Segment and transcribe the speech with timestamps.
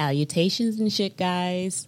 [0.00, 1.86] Salutations and shit, guys.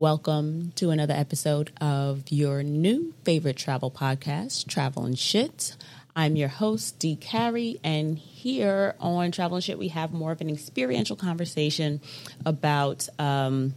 [0.00, 5.76] Welcome to another episode of your new favorite travel podcast, Travel and Shit.
[6.16, 10.40] I'm your host, Dee Carrie, and here on Travel and Shit, we have more of
[10.40, 12.00] an experiential conversation
[12.44, 13.76] about um,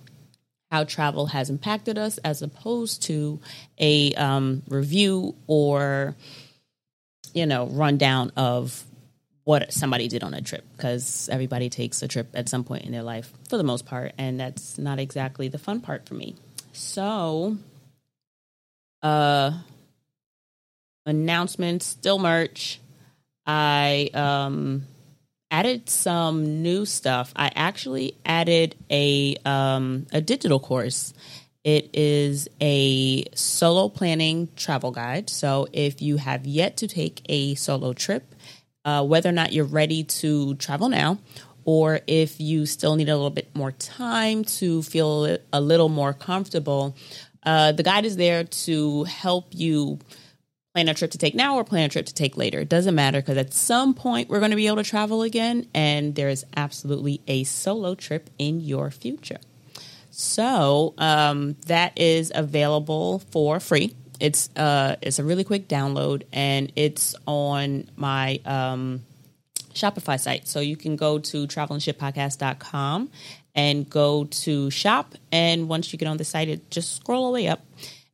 [0.72, 3.40] how travel has impacted us as opposed to
[3.78, 6.16] a um, review or,
[7.36, 8.87] you know, rundown of
[9.48, 12.92] what somebody did on a trip because everybody takes a trip at some point in
[12.92, 16.36] their life for the most part and that's not exactly the fun part for me.
[16.74, 17.56] So
[19.02, 19.54] uh
[21.06, 22.82] announcements still merch.
[23.46, 24.84] I um
[25.50, 27.32] added some new stuff.
[27.34, 31.14] I actually added a um a digital course.
[31.64, 35.30] It is a solo planning travel guide.
[35.30, 38.36] So if you have yet to take a solo trip
[38.88, 41.20] uh, whether or not you're ready to travel now
[41.66, 46.14] or if you still need a little bit more time to feel a little more
[46.14, 46.96] comfortable.
[47.44, 50.00] Uh, the guide is there to help you
[50.74, 52.62] plan a trip to take now or plan a trip to take later.
[52.62, 55.68] It doesn't matter because at some point we're going to be able to travel again,
[55.74, 59.40] and there is absolutely a solo trip in your future.
[60.12, 66.72] So um, that is available for free it's uh it's a really quick download and
[66.76, 69.02] it's on my um
[69.74, 70.48] Shopify site.
[70.48, 73.12] So you can go to travelandshitpodcast.com
[73.54, 77.32] and go to shop and once you get on the site it just scroll all
[77.32, 77.62] the way up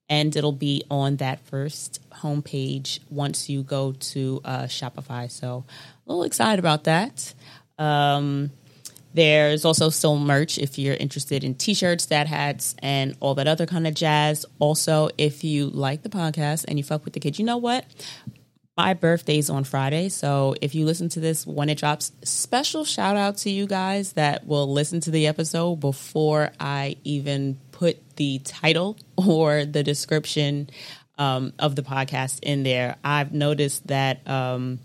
[0.10, 5.30] and it'll be on that first homepage once you go to uh, Shopify.
[5.32, 5.66] So
[6.06, 7.34] a little excited about that.
[7.78, 8.52] Um,
[9.14, 13.66] there's also still merch if you're interested in t-shirts, dad hats, and all that other
[13.66, 14.46] kind of jazz.
[14.60, 17.86] Also, if you like the podcast and you fuck with the kids, you know what?
[18.76, 23.16] My birthday's on Friday, so if you listen to this when it drops, special shout
[23.16, 28.40] out to you guys that will listen to the episode before I even put the
[28.40, 30.72] title or the description
[31.20, 32.96] um, of the podcast in there.
[33.04, 34.80] I've noticed that um,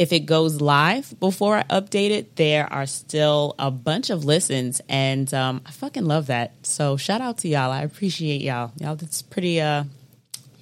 [0.00, 4.80] if it goes live before I update it, there are still a bunch of listens,
[4.88, 6.54] and um, I fucking love that.
[6.64, 7.70] So shout out to y'all.
[7.70, 8.72] I appreciate y'all.
[8.78, 9.60] Y'all, that's pretty.
[9.60, 9.84] Uh,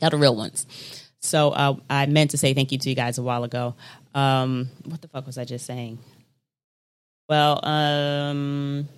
[0.02, 0.66] y'all the real ones.
[1.20, 3.76] So uh, I meant to say thank you to you guys a while ago.
[4.12, 6.00] Um, what the fuck was I just saying?
[7.28, 8.88] Well, um,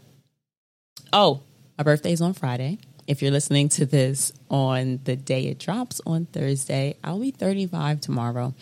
[1.12, 1.42] oh,
[1.76, 2.78] my birthday's on Friday.
[3.06, 8.00] If you're listening to this on the day it drops on Thursday, I'll be 35
[8.00, 8.54] tomorrow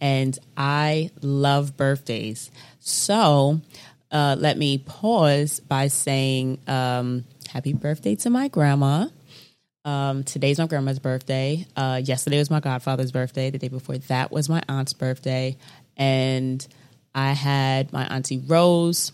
[0.00, 2.50] and I love birthdays.
[2.80, 3.60] So
[4.10, 9.08] uh, let me pause by saying um, happy birthday to my grandma.
[9.84, 11.66] Um, today's my grandma's birthday.
[11.76, 13.50] Uh, yesterday was my godfather's birthday.
[13.50, 15.56] The day before that was my aunt's birthday.
[15.96, 16.66] And
[17.14, 19.12] I had my auntie Rose.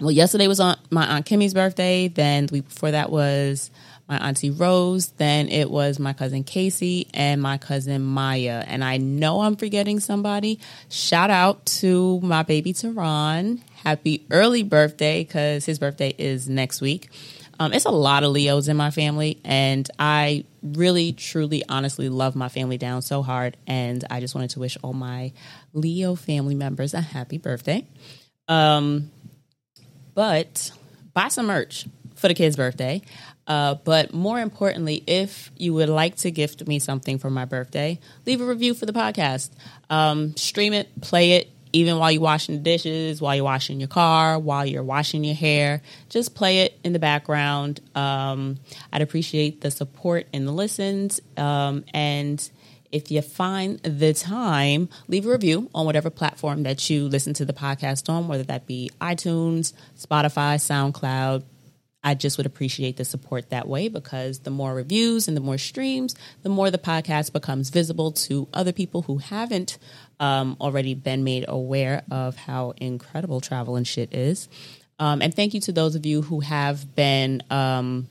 [0.00, 2.08] Well, yesterday was on my aunt Kimmy's birthday.
[2.08, 3.70] Then the week before that was
[4.12, 8.62] my auntie Rose, then it was my cousin Casey and my cousin Maya.
[8.66, 10.60] And I know I'm forgetting somebody.
[10.90, 13.62] Shout out to my baby Tehran.
[13.76, 17.08] Happy early birthday because his birthday is next week.
[17.58, 22.34] Um, it's a lot of Leos in my family, and I really, truly, honestly love
[22.34, 23.56] my family down so hard.
[23.66, 25.32] And I just wanted to wish all my
[25.72, 27.86] Leo family members a happy birthday.
[28.48, 29.10] Um,
[30.14, 30.70] but
[31.14, 31.86] buy some merch
[32.22, 33.02] for the kid's birthday.
[33.46, 37.98] Uh, but more importantly, if you would like to gift me something for my birthday,
[38.24, 39.50] leave a review for the podcast.
[39.90, 43.88] Um, stream it, play it, even while you're washing the dishes, while you're washing your
[43.88, 45.82] car, while you're washing your hair.
[46.08, 47.80] Just play it in the background.
[47.94, 48.58] Um,
[48.92, 51.20] I'd appreciate the support and the listens.
[51.36, 52.48] Um, and
[52.92, 57.44] if you find the time, leave a review on whatever platform that you listen to
[57.46, 61.42] the podcast on, whether that be iTunes, Spotify, SoundCloud,
[62.04, 65.58] I just would appreciate the support that way because the more reviews and the more
[65.58, 69.78] streams, the more the podcast becomes visible to other people who haven't
[70.18, 74.48] um, already been made aware of how incredible travel and shit is.
[74.98, 78.08] Um, and thank you to those of you who have been um,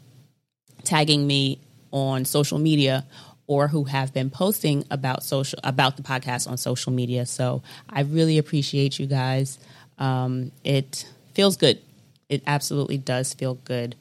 [0.84, 1.60] tagging me
[1.92, 3.06] on social media
[3.48, 7.26] or who have been posting about social about the podcast on social media.
[7.26, 9.60] So I really appreciate you guys.
[9.98, 11.82] Um, it feels good
[12.32, 13.96] it absolutely does feel good.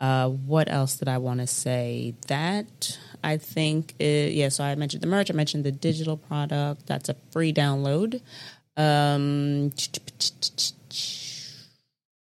[0.00, 2.14] Uh, what else did I want to say?
[2.26, 4.48] That I think, it, yeah.
[4.48, 5.30] So I mentioned the merch.
[5.30, 6.86] I mentioned the digital product.
[6.86, 8.20] That's a free download.
[8.76, 9.70] Um,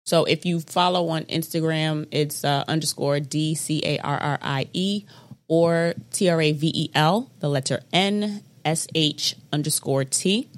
[0.04, 4.68] so if you follow on Instagram, it's uh, underscore D C A R R I
[4.72, 5.04] E
[5.46, 10.48] or T R A V E L, the letter N S H underscore T,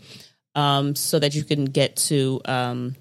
[0.55, 2.95] um, so that you can get to um,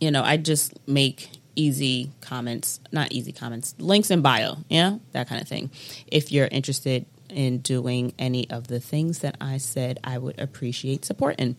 [0.00, 5.28] you know, I just make easy comments, not easy comments, links in bio, yeah, that
[5.28, 5.70] kind of thing.
[6.06, 11.04] If you're interested in doing any of the things that I said, I would appreciate
[11.04, 11.56] supporting.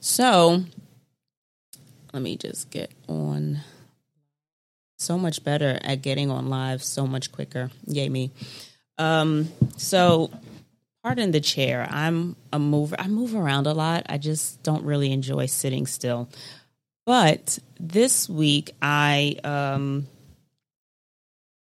[0.00, 0.64] So
[2.12, 3.60] let me just get on
[4.98, 7.70] so much better at getting on live so much quicker.
[7.86, 8.30] Yay me.
[8.98, 10.30] Um, so
[11.02, 11.86] pardon the chair.
[11.90, 12.96] I'm a mover.
[12.98, 14.06] I move around a lot.
[14.08, 16.28] I just don't really enjoy sitting still.
[17.06, 20.08] But this week I um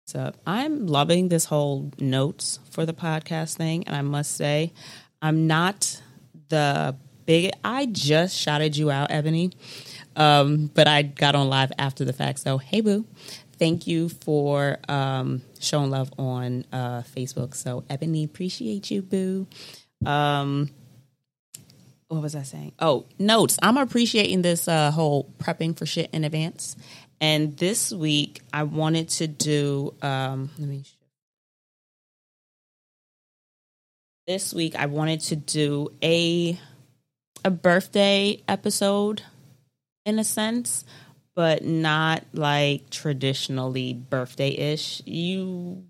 [0.06, 4.72] so I'm loving this whole notes for the podcast thing and I must say
[5.20, 6.00] I'm not
[6.48, 6.96] the
[7.26, 9.52] big I just shouted you out, Ebony.
[10.14, 12.38] Um, but I got on live after the fact.
[12.38, 13.04] So, hey, boo.
[13.58, 17.54] Thank you for um, showing love on uh, Facebook.
[17.54, 19.46] So, Ebony, appreciate you, boo.
[20.04, 20.70] Um,
[22.08, 22.72] what was I saying?
[22.78, 23.58] Oh, notes.
[23.62, 26.76] I'm appreciating this uh, whole prepping for shit in advance.
[27.20, 29.94] And this week, I wanted to do.
[30.02, 30.84] Um, let me.
[34.26, 36.58] This week, I wanted to do a
[37.44, 39.22] a birthday episode
[40.04, 40.84] in a sense,
[41.34, 45.00] but not like traditionally birthday ish.
[45.06, 45.84] You,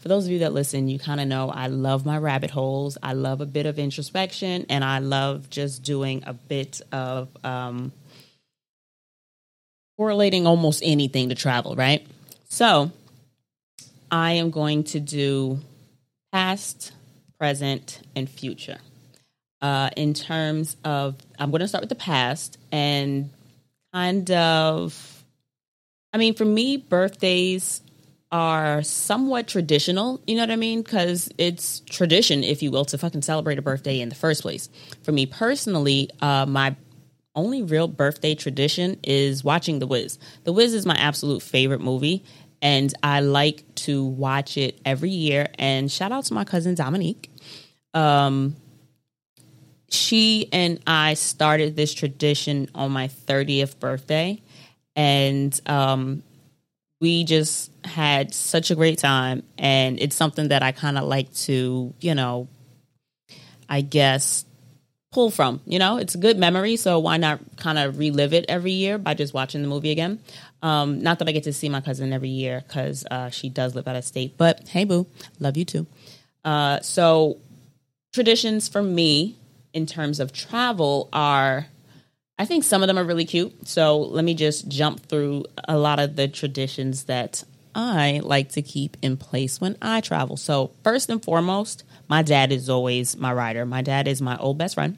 [0.00, 2.96] for those of you that listen, you kind of know I love my rabbit holes.
[3.02, 7.92] I love a bit of introspection, and I love just doing a bit of um,
[9.96, 12.06] correlating almost anything to travel, right?
[12.48, 12.90] So,
[14.10, 15.60] I am going to do
[16.32, 16.92] past,
[17.38, 18.78] present, and future.
[19.60, 23.28] Uh, in terms of, I'm going to start with the past and
[23.92, 25.20] kind of
[26.12, 27.82] I mean, for me, birthdays
[28.32, 30.82] are somewhat traditional, you know what I mean?
[30.82, 34.68] Because it's tradition, if you will, to fucking celebrate a birthday in the first place.
[35.02, 36.76] For me personally, uh, my
[37.34, 40.18] only real birthday tradition is watching The Wiz.
[40.44, 42.24] The Wiz is my absolute favorite movie,
[42.62, 45.48] and I like to watch it every year.
[45.58, 47.30] And shout out to my cousin Dominique.
[47.94, 48.56] Um,
[49.88, 54.40] she and I started this tradition on my 30th birthday.
[54.94, 56.22] And um,
[57.00, 59.42] we just had such a great time.
[59.58, 62.48] And it's something that I kind of like to, you know,
[63.68, 64.44] I guess
[65.12, 65.60] pull from.
[65.64, 66.76] You know, it's a good memory.
[66.76, 70.20] So why not kind of relive it every year by just watching the movie again?
[70.62, 73.74] Um, not that I get to see my cousin every year because uh, she does
[73.74, 74.36] live out of state.
[74.36, 75.06] But hey, boo,
[75.38, 75.86] love you too.
[76.44, 77.38] Uh, so
[78.12, 79.36] traditions for me
[79.72, 81.66] in terms of travel are
[82.40, 83.68] I think some of them are really cute.
[83.68, 87.44] So let me just jump through a lot of the traditions that
[87.74, 90.38] I like to keep in place when I travel.
[90.38, 93.66] So, first and foremost, my dad is always my rider.
[93.66, 94.96] My dad is my old best friend,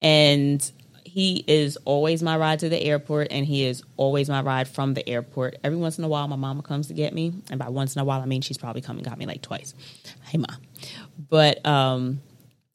[0.00, 0.70] and
[1.02, 4.94] he is always my ride to the airport, and he is always my ride from
[4.94, 5.56] the airport.
[5.64, 8.00] Every once in a while, my mama comes to get me, and by once in
[8.00, 9.74] a while, I mean she's probably come and got me like twice.
[10.26, 10.46] Hey, ma.
[11.28, 12.20] But um,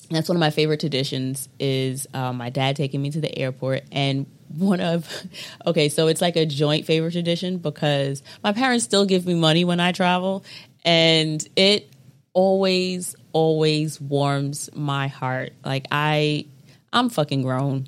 [0.10, 3.84] that's one of my favorite traditions is um, my dad taking me to the airport
[3.92, 4.26] and
[4.58, 5.10] one of
[5.66, 9.66] okay so it's like a joint favorite tradition because my parents still give me money
[9.66, 10.44] when i travel
[10.86, 11.90] and it
[12.34, 15.54] always always warms my heart.
[15.64, 16.46] Like i
[16.92, 17.88] i'm fucking grown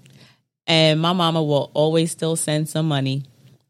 [0.68, 3.24] and my mama will always still send some money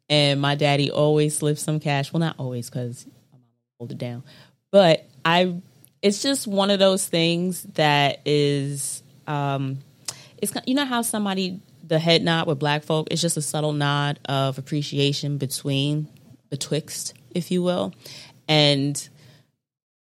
[0.10, 2.14] and my daddy always slips some cash.
[2.14, 3.44] Well not always because my mama
[3.80, 4.24] hold it down
[4.72, 5.56] but i
[6.06, 9.80] it's just one of those things that is um
[10.38, 13.74] it's you know how somebody the head nod with black folk is just a subtle
[13.74, 16.08] nod of appreciation between
[16.52, 17.92] betwixt if you will.
[18.48, 19.10] And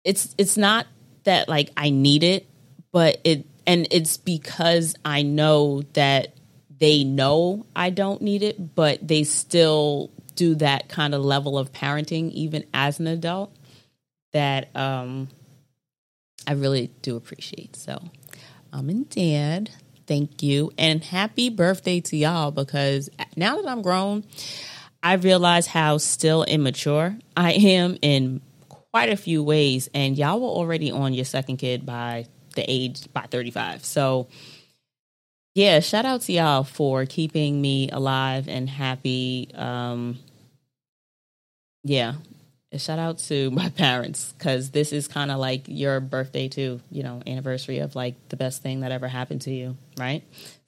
[0.02, 0.88] it's it's not
[1.22, 2.48] that like I need it
[2.90, 6.34] but it and it's because I know that
[6.80, 11.72] they know I don't need it but they still do that kind of level of
[11.72, 13.56] parenting even as an adult
[14.32, 15.28] that um
[16.46, 17.76] I really do appreciate.
[17.76, 18.00] So,
[18.72, 19.70] mom and dad,
[20.06, 20.72] thank you.
[20.78, 24.24] And happy birthday to y'all because now that I'm grown,
[25.02, 29.88] I realize how still immature I am in quite a few ways.
[29.94, 33.84] And y'all were already on your second kid by the age by 35.
[33.84, 34.28] So,
[35.54, 39.50] yeah, shout out to y'all for keeping me alive and happy.
[39.54, 40.18] Um,
[41.84, 42.14] yeah,
[42.76, 47.02] shout out to my parents because this is kind of like your birthday too, you
[47.02, 50.22] know, anniversary of like the best thing that ever happened to you, right?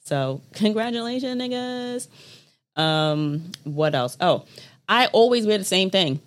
[0.05, 2.09] So congratulations, niggas.
[2.81, 4.17] Um, what else?
[4.21, 4.45] Oh,
[4.89, 6.21] I always wear the same thing.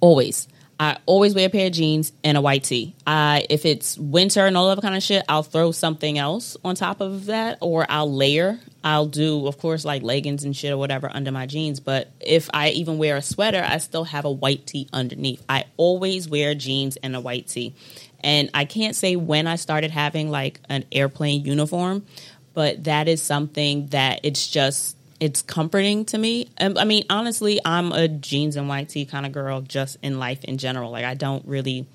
[0.00, 0.48] Always.
[0.78, 2.96] I always wear a pair of jeans and a white tee.
[3.06, 6.74] I if it's winter and all that kind of shit, I'll throw something else on
[6.74, 10.76] top of that, or I'll layer I'll do, of course, like leggings and shit or
[10.76, 11.80] whatever under my jeans.
[11.80, 15.44] But if I even wear a sweater, I still have a white tee underneath.
[15.48, 17.74] I always wear jeans and a white tee.
[18.24, 22.04] And I can't say when I started having like an airplane uniform,
[22.54, 26.48] but that is something that it's just it's comforting to me.
[26.58, 30.42] I mean, honestly, I'm a jeans and white tee kind of girl just in life
[30.42, 30.90] in general.
[30.90, 31.86] Like I don't really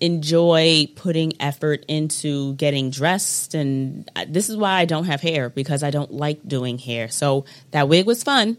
[0.00, 5.82] enjoy putting effort into getting dressed and this is why I don't have hair because
[5.82, 7.08] I don't like doing hair.
[7.08, 8.58] So that wig was fun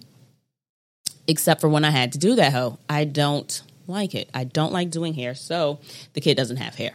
[1.28, 2.80] except for when I had to do that hoe.
[2.90, 4.30] I don't like it.
[4.34, 5.36] I don't like doing hair.
[5.36, 5.80] So
[6.14, 6.94] the kid doesn't have hair.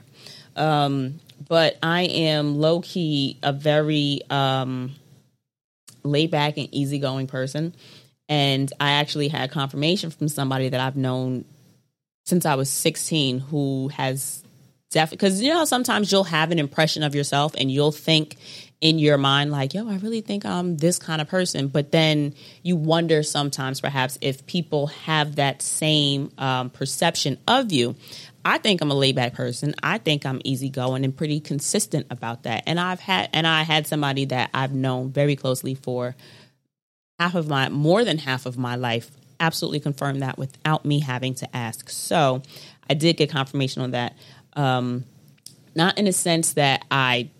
[0.57, 4.93] Um, but I am low key a very um,
[6.03, 7.75] laid back and easygoing person.
[8.29, 11.45] And I actually had confirmation from somebody that I've known
[12.25, 14.43] since I was 16 who has
[14.91, 18.37] definitely, because you know, sometimes you'll have an impression of yourself and you'll think
[18.81, 21.69] in your mind, like, yo, I really think I'm this kind of person.
[21.69, 27.97] But then you wonder sometimes, perhaps, if people have that same um, perception of you.
[28.45, 29.75] I think I'm a laid back person.
[29.83, 32.65] I think I'm easygoing and pretty consistent about that.
[32.67, 36.15] And I've had, and I had somebody that I've known very closely for
[37.19, 39.11] half of my, more than half of my life
[39.45, 41.91] absolutely confirmed that without me having to ask.
[41.91, 42.43] So
[42.89, 44.17] I did get confirmation on that.
[44.55, 45.05] Um,
[45.75, 47.31] not in a sense that I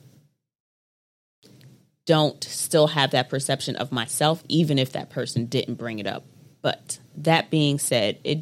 [2.07, 6.25] don't still have that perception of myself, even if that person didn't bring it up.
[6.61, 8.41] But that being said, it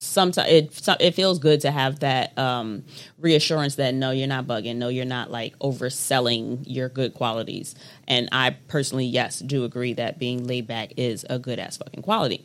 [0.00, 2.84] sometimes it it feels good to have that um,
[3.18, 7.74] reassurance that no, you're not bugging, no, you're not like overselling your good qualities.
[8.08, 12.02] And I personally, yes, do agree that being laid back is a good ass fucking
[12.02, 12.44] quality.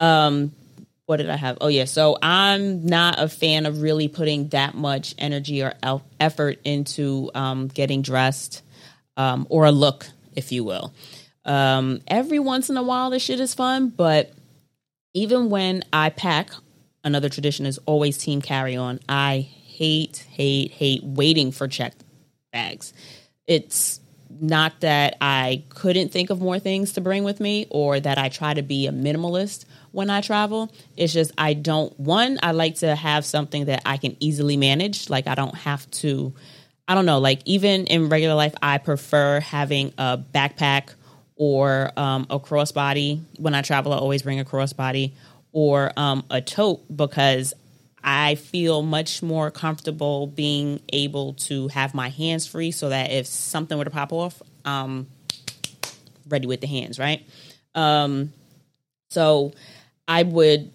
[0.00, 0.52] Um,
[1.06, 1.58] what did I have?
[1.60, 5.74] Oh yeah, so I'm not a fan of really putting that much energy or
[6.18, 8.62] effort into um, getting dressed
[9.16, 10.94] um, or a look, if you will.
[11.44, 14.32] Um, every once in a while, this shit is fun, but
[15.12, 16.50] even when I pack
[17.04, 18.98] another tradition is always team carry on.
[19.08, 22.02] I hate, hate, hate waiting for checked
[22.52, 22.92] bags.
[23.46, 24.00] It's
[24.40, 28.28] not that I couldn't think of more things to bring with me or that I
[28.28, 30.72] try to be a minimalist when I travel.
[30.96, 35.08] It's just I don't, one, I like to have something that I can easily manage.
[35.08, 36.32] Like I don't have to,
[36.88, 40.94] I don't know, like even in regular life, I prefer having a backpack
[41.36, 43.20] or um, a crossbody.
[43.38, 45.12] When I travel, I always bring a crossbody
[45.54, 47.54] or um, a tote because
[48.02, 53.26] I feel much more comfortable being able to have my hands free so that if
[53.26, 55.06] something were to pop off, I'm
[56.28, 57.26] ready with the hands, right?
[57.74, 58.32] Um,
[59.10, 59.52] so
[60.08, 60.72] I would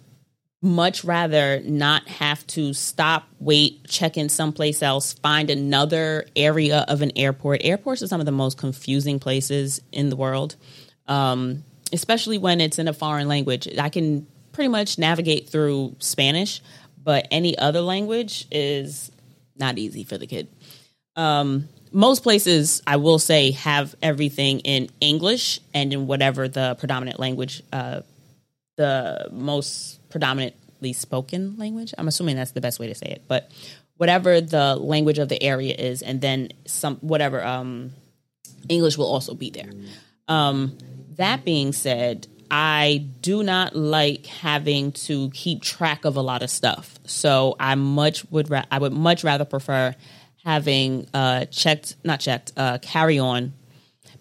[0.62, 7.02] much rather not have to stop, wait, check in someplace else, find another area of
[7.02, 7.62] an airport.
[7.64, 10.56] Airports are some of the most confusing places in the world,
[11.08, 13.68] um, especially when it's in a foreign language.
[13.78, 14.26] I can
[14.60, 16.62] pretty much navigate through Spanish,
[17.02, 19.10] but any other language is
[19.56, 20.50] not easy for the kid.
[21.16, 27.22] Um, most places, I will say, have everything in English and in whatever the predominant
[27.22, 28.02] language, uh,
[28.76, 31.94] the most predominantly spoken language.
[31.98, 33.50] I'm assuming that's the best way to say it, but
[33.96, 37.92] whatever the language of the area is, and then some whatever um,
[38.68, 39.70] English will also be there.
[40.28, 40.78] Um,
[41.16, 46.50] that being said, I do not like having to keep track of a lot of
[46.50, 47.00] stuff.
[47.06, 49.96] So I much would ra- I would much rather prefer
[50.44, 53.54] having uh checked not checked uh carry on.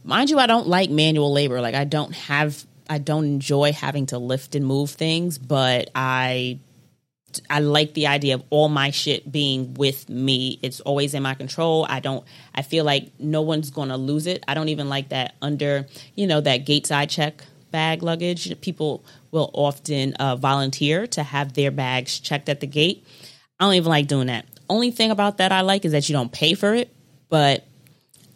[0.04, 1.60] Mind you, I don't like manual labor.
[1.60, 6.58] Like I don't have I don't enjoy having to lift and move things, but I
[7.50, 10.58] I like the idea of all my shit being with me.
[10.62, 11.86] It's always in my control.
[11.88, 14.44] I don't I feel like no one's going to lose it.
[14.48, 18.60] I don't even like that under, you know, that gate side check bag luggage.
[18.60, 23.06] People will often uh, volunteer to have their bags checked at the gate.
[23.58, 24.46] I don't even like doing that.
[24.68, 26.92] Only thing about that I like is that you don't pay for it,
[27.28, 27.66] but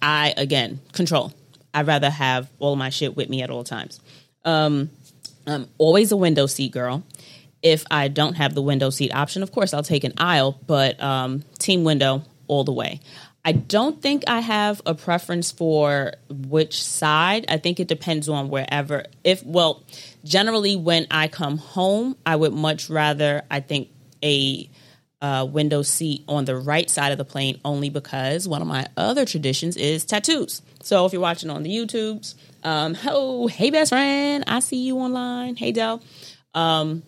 [0.01, 1.33] I again control.
[1.75, 4.01] I'd rather have all my shit with me at all times.
[4.45, 4.91] Um,
[5.47, 7.03] I'm always a window seat girl.
[7.63, 11.01] If I don't have the window seat option, of course I'll take an aisle, but
[11.01, 13.01] um, team window all the way.
[13.45, 17.47] I don't think I have a preference for which side.
[17.49, 19.05] I think it depends on wherever.
[19.25, 19.83] If, well,
[20.25, 23.89] generally when I come home, I would much rather, I think,
[24.23, 24.71] a
[25.21, 28.87] uh, window seat on the right side of the plane only because one of my
[28.97, 30.63] other traditions is tattoos.
[30.83, 34.99] So if you're watching on the YouTubes, um, oh, hey, best friend, I see you
[34.99, 35.57] online.
[35.57, 36.03] Hey, Dell.
[36.55, 37.03] Um,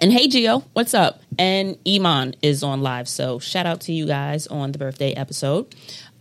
[0.00, 1.20] and hey, Geo, what's up?
[1.38, 3.06] And Iman is on live.
[3.06, 5.74] So shout out to you guys on the birthday episode.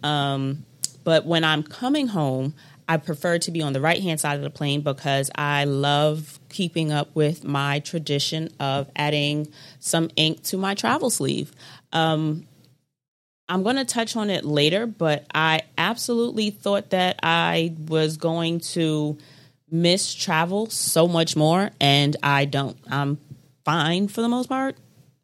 [0.03, 0.65] Um,
[1.05, 2.53] but when I'm coming home,
[2.89, 6.39] I prefer to be on the right hand side of the plane because I love
[6.49, 9.47] keeping up with my tradition of adding
[9.79, 11.51] some ink to my travel sleeve.
[11.93, 12.47] Um,
[13.47, 18.59] I'm going to touch on it later, but I absolutely thought that I was going
[18.59, 19.17] to
[19.71, 22.77] miss travel so much more, and I don't.
[22.89, 23.19] I'm
[23.69, 24.77] fine for the most part.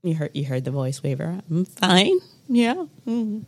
[0.04, 1.42] You heard you heard the voice waver.
[1.50, 2.20] I'm fine.
[2.48, 2.86] Yeah.
[3.08, 3.40] Mm-hmm.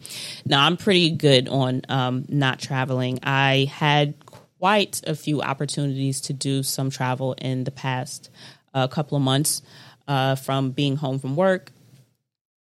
[0.46, 3.20] No, I'm pretty good on um, not traveling.
[3.22, 8.32] I had quite a few opportunities to do some travel in the past
[8.74, 9.62] uh, couple of months
[10.08, 11.72] uh, from being home from work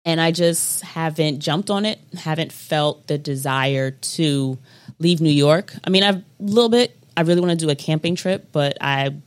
[0.07, 4.57] and I just haven't jumped on it, haven't felt the desire to
[4.99, 5.73] leave New York.
[5.83, 8.77] I mean, I've a little bit, I really want to do a camping trip, but
[8.79, 9.17] I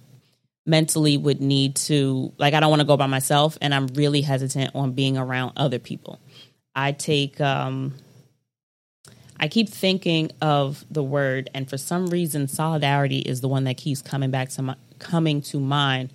[0.71, 4.23] mentally would need to, like, I don't want to go by myself, and I'm really
[4.23, 6.21] hesitant on being around other people.
[6.75, 7.95] I take, um,
[9.39, 13.77] I keep thinking of the word, and for some reason, solidarity is the one that
[13.77, 16.11] keeps coming back to my, coming to mind.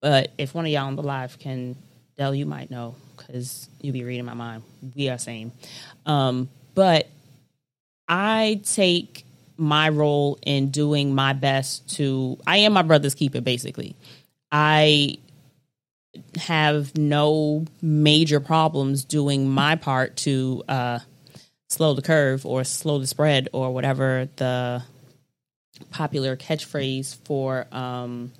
[0.00, 1.76] But if one of y'all on the live can,
[2.16, 4.62] Dell, you might know because you'll be reading my mind.
[4.94, 5.52] We are same.
[6.06, 7.08] Um, but
[8.08, 9.24] I take
[9.58, 13.96] my role in doing my best to, I am my brother's keeper, basically.
[14.50, 15.18] I
[16.36, 20.98] have no major problems doing my part to uh,
[21.68, 24.82] slow the curve or slow the spread or whatever the
[25.90, 28.32] popular catchphrase for um,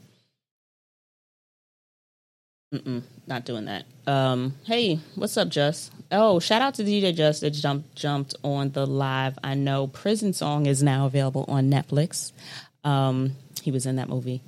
[3.27, 3.85] not doing that.
[4.07, 5.93] Um, hey, what's up, Just?
[6.11, 9.39] Oh, shout out to DJ Just that jumped jumped on the live.
[9.45, 12.33] I know Prison Song is now available on Netflix.
[12.83, 14.43] Um, he was in that movie.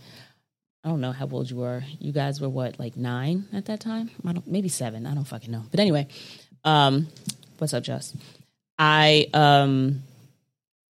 [0.83, 1.85] I don't know how old you were.
[1.99, 4.11] You guys were what, like nine at that time?
[4.47, 5.07] Maybe seven.
[5.07, 5.65] I don't fucking know.
[5.71, 6.09] But anyway,
[6.65, 7.09] um,
[7.59, 8.17] what's up, Just?
[8.79, 10.03] I um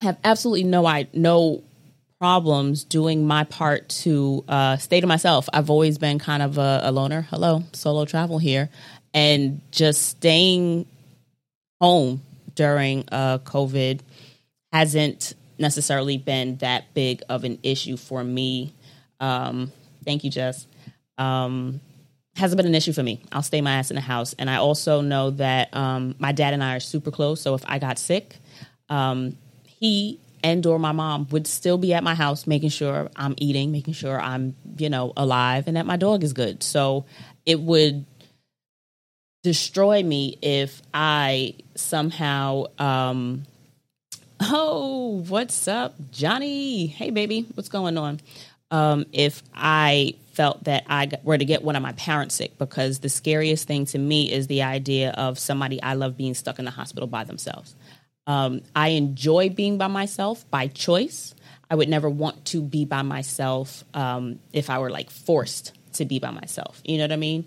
[0.01, 1.63] have absolutely no I no
[2.19, 5.47] problems doing my part to uh, stay to myself.
[5.53, 7.27] I've always been kind of a, a loner.
[7.29, 8.69] Hello, solo travel here,
[9.15, 10.85] and just staying
[11.79, 12.21] home
[12.53, 14.01] during uh, COVID
[14.73, 18.73] hasn't necessarily been that big of an issue for me.
[19.21, 19.71] Um,
[20.03, 20.67] thank you, Jess.
[21.17, 21.79] Um,
[22.35, 23.21] hasn't been an issue for me.
[23.31, 26.53] I'll stay my ass in the house, and I also know that um, my dad
[26.53, 27.41] and I are super close.
[27.41, 28.35] So if I got sick,
[28.89, 33.33] um, he and or my mom would still be at my house making sure I'm
[33.37, 36.61] eating, making sure I'm, you know, alive and that my dog is good.
[36.61, 37.05] So
[37.45, 38.05] it would
[39.45, 43.43] destroy me if I somehow um
[44.41, 46.87] oh, what's up, Johnny?
[46.87, 48.21] Hey baby, what's going on?
[48.71, 53.01] Um if I felt that I were to get one of my parents sick because
[53.01, 56.65] the scariest thing to me is the idea of somebody I love being stuck in
[56.65, 57.75] the hospital by themselves.
[58.25, 61.35] Um, I enjoy being by myself by choice.
[61.69, 66.05] I would never want to be by myself um, if I were like forced to
[66.05, 66.81] be by myself.
[66.83, 67.45] You know what I mean?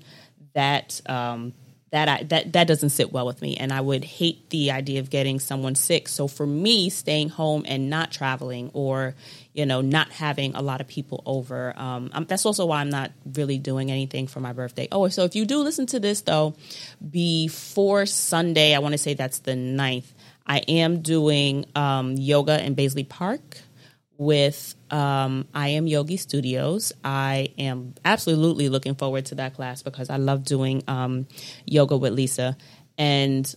[0.55, 1.53] That um,
[1.91, 5.01] that I, that that doesn't sit well with me, and I would hate the idea
[5.01, 6.09] of getting someone sick.
[6.09, 9.15] So for me, staying home and not traveling, or
[9.55, 13.11] you know, not having a lot of people over, um, that's also why I'm not
[13.35, 14.89] really doing anything for my birthday.
[14.93, 16.55] Oh, so if you do listen to this though,
[17.11, 20.13] before Sunday, I want to say that's the 9th.
[20.47, 23.59] I am doing um, yoga in Baisley Park
[24.19, 26.93] with um, I Am Yogi Studios.
[27.05, 31.27] I am absolutely looking forward to that class because I love doing um,
[31.65, 32.57] yoga with Lisa.
[32.99, 33.55] And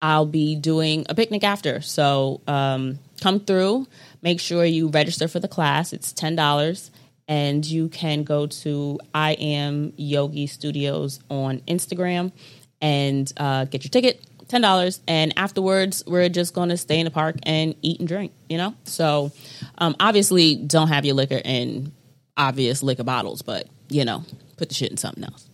[0.00, 1.82] I'll be doing a picnic after.
[1.82, 3.86] So um, come through,
[4.22, 5.92] make sure you register for the class.
[5.92, 6.90] It's $10.
[7.28, 12.32] And you can go to I Am Yogi Studios on Instagram
[12.80, 17.04] and uh, get your ticket ten dollars, and afterwards we're just going to stay in
[17.04, 18.32] the park and eat and drink.
[18.48, 19.32] You know, so
[19.78, 21.92] um, obviously don't have your liquor in
[22.36, 24.24] obvious liquor bottles, but you know,
[24.56, 25.48] put the shit in something else.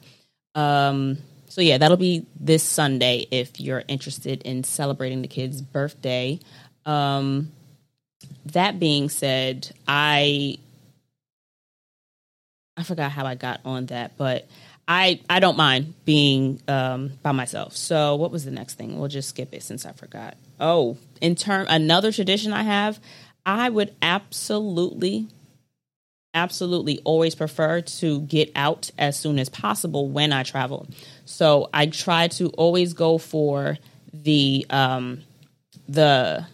[0.55, 6.41] Um, so yeah, that'll be this Sunday if you're interested in celebrating the kid's birthday.
[6.87, 7.53] Um,
[8.47, 10.59] that being said, I
[12.77, 14.49] I forgot how I got on that, but
[14.87, 17.77] I I don't mind being um, by myself.
[17.77, 18.99] So what was the next thing?
[18.99, 20.37] We'll just skip it since I forgot.
[20.61, 23.01] Oh, in term another tradition I have,
[23.47, 25.29] I would absolutely
[26.35, 30.89] absolutely always prefer to get out as soon as possible when I travel.
[31.25, 33.79] So I try to always go for
[34.13, 35.23] the um
[35.89, 36.47] the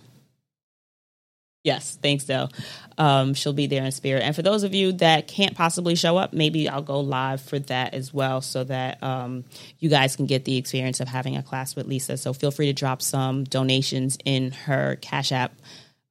[1.62, 2.50] Yes, thanks, Dell.
[2.96, 4.22] Um, she'll be there in spirit.
[4.22, 7.58] And for those of you that can't possibly show up, maybe I'll go live for
[7.58, 9.44] that as well so that um,
[9.78, 12.16] you guys can get the experience of having a class with Lisa.
[12.16, 15.52] So feel free to drop some donations in her Cash App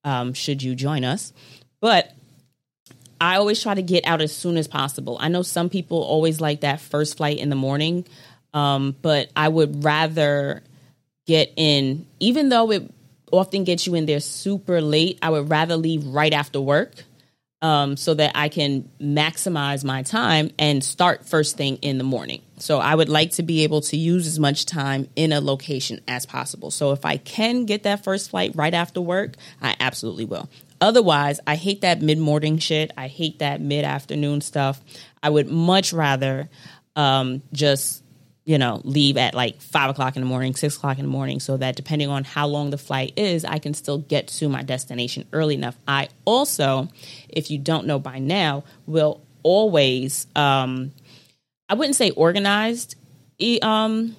[0.04, 1.34] um, should you join us.
[1.80, 2.14] But
[3.20, 5.18] I always try to get out as soon as possible.
[5.20, 8.06] I know some people always like that first flight in the morning,
[8.54, 10.62] um, but I would rather
[11.26, 12.92] get in, even though it
[13.32, 16.94] often get you in there super late, I would rather leave right after work
[17.62, 22.42] um, so that I can maximize my time and start first thing in the morning.
[22.58, 26.02] So I would like to be able to use as much time in a location
[26.08, 26.72] as possible.
[26.72, 30.50] So if I can get that first flight right after work, I absolutely will.
[30.82, 32.92] Otherwise, I hate that mid morning shit.
[32.98, 34.82] I hate that mid afternoon stuff.
[35.22, 36.50] I would much rather
[36.96, 38.04] um, just
[38.50, 41.40] you know, leave at like five o'clock in the morning, six o'clock in the morning,
[41.40, 44.64] so that depending on how long the flight is, I can still get to my
[44.64, 45.78] destination early enough.
[45.88, 46.88] I also,
[47.30, 50.94] if you don't know by now, will always, um,
[51.70, 52.96] I wouldn't say organized,
[53.38, 54.16] e, um,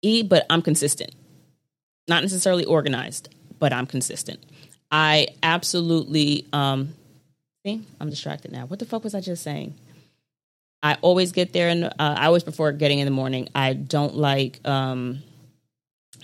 [0.00, 1.10] e, but I'm consistent.
[2.08, 4.42] Not necessarily organized, but I'm consistent.
[4.90, 6.94] I absolutely, um,
[7.66, 8.64] see, I'm distracted now.
[8.64, 9.74] What the fuck was I just saying?
[10.82, 13.48] I always get there, and uh, I always prefer getting in the morning.
[13.54, 15.22] I don't like um,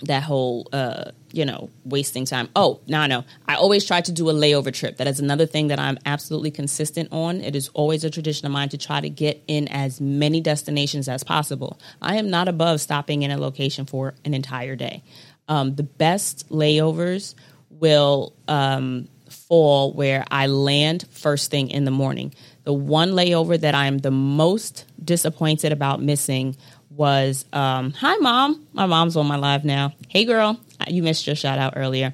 [0.03, 2.49] that whole, uh, you know, wasting time.
[2.55, 3.23] Oh, no, know.
[3.47, 4.97] I always try to do a layover trip.
[4.97, 7.41] That is another thing that I'm absolutely consistent on.
[7.41, 11.07] It is always a tradition of mine to try to get in as many destinations
[11.07, 11.79] as possible.
[12.01, 15.03] I am not above stopping in a location for an entire day.
[15.47, 17.35] Um, the best layovers
[17.69, 22.33] will um, fall where I land first thing in the morning.
[22.67, 26.57] The one layover that I'm the most disappointed about missing
[26.89, 28.67] was um, Hi, mom.
[28.73, 29.93] My mom's on my live now.
[30.09, 30.59] Hey, girl.
[30.85, 32.13] You missed your shout out earlier.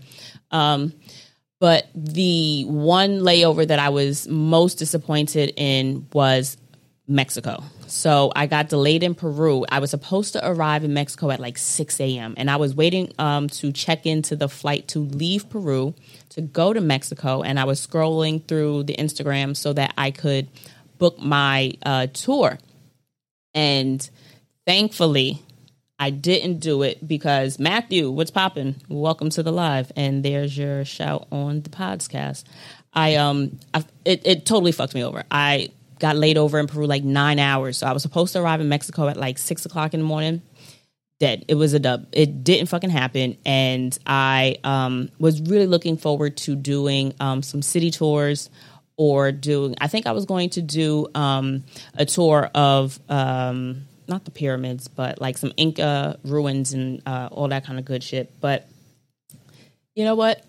[0.51, 0.93] Um,
[1.59, 6.55] but the one layover that I was most disappointed in was
[7.07, 7.63] Mexico.
[7.87, 9.65] So I got delayed in Peru.
[9.69, 12.33] I was supposed to arrive in Mexico at like 6 a.m.
[12.37, 15.93] and I was waiting um, to check into the flight to leave Peru
[16.29, 20.47] to go to Mexico, and I was scrolling through the Instagram so that I could
[20.97, 22.57] book my uh, tour.
[23.53, 24.09] And
[24.65, 25.43] thankfully,
[25.99, 28.75] I didn't do it because Matthew, what's popping?
[28.89, 32.45] Welcome to the live, and there's your shout on the podcast.
[32.93, 35.23] I um, I, it it totally fucked me over.
[35.29, 35.69] I
[36.03, 38.69] got laid over in Peru like nine hours, so I was supposed to arrive in
[38.69, 40.43] Mexico at like six o'clock in the morning
[41.23, 41.45] dead.
[41.47, 42.07] It was a dub.
[42.11, 43.37] It didn't fucking happen.
[43.45, 48.49] And I um, was really looking forward to doing um, some city tours
[48.97, 51.63] or doing, I think I was going to do um,
[51.93, 57.47] a tour of, um, not the pyramids, but like some Inca ruins and uh, all
[57.47, 58.29] that kind of good shit.
[58.41, 58.67] But
[59.95, 60.43] you know what?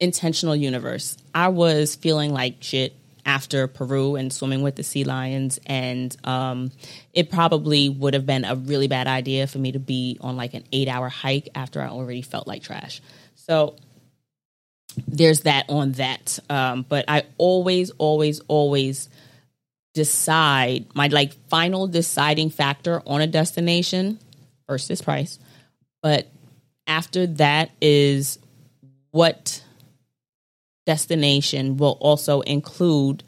[0.00, 1.16] Intentional universe.
[1.32, 5.58] I was feeling like shit after Peru and swimming with the sea lions.
[5.66, 6.70] And um,
[7.12, 10.54] it probably would have been a really bad idea for me to be on like
[10.54, 13.02] an eight hour hike after I already felt like trash.
[13.34, 13.74] So
[15.08, 16.38] there's that on that.
[16.48, 19.10] Um, but I always, always, always
[19.92, 24.20] decide my like final deciding factor on a destination
[24.68, 25.38] versus price.
[26.02, 26.28] But
[26.86, 28.38] after that is
[29.10, 29.64] what
[30.86, 33.22] destination will also include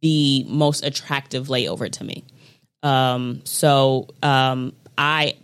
[0.00, 2.24] the most attractive layover to me.
[2.82, 5.36] Um, so um, I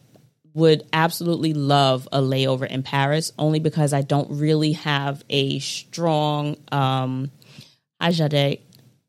[0.55, 6.57] would absolutely love a layover in Paris only because I don't really have a strong.
[6.71, 7.31] Um,
[8.01, 8.61] hi, Jade.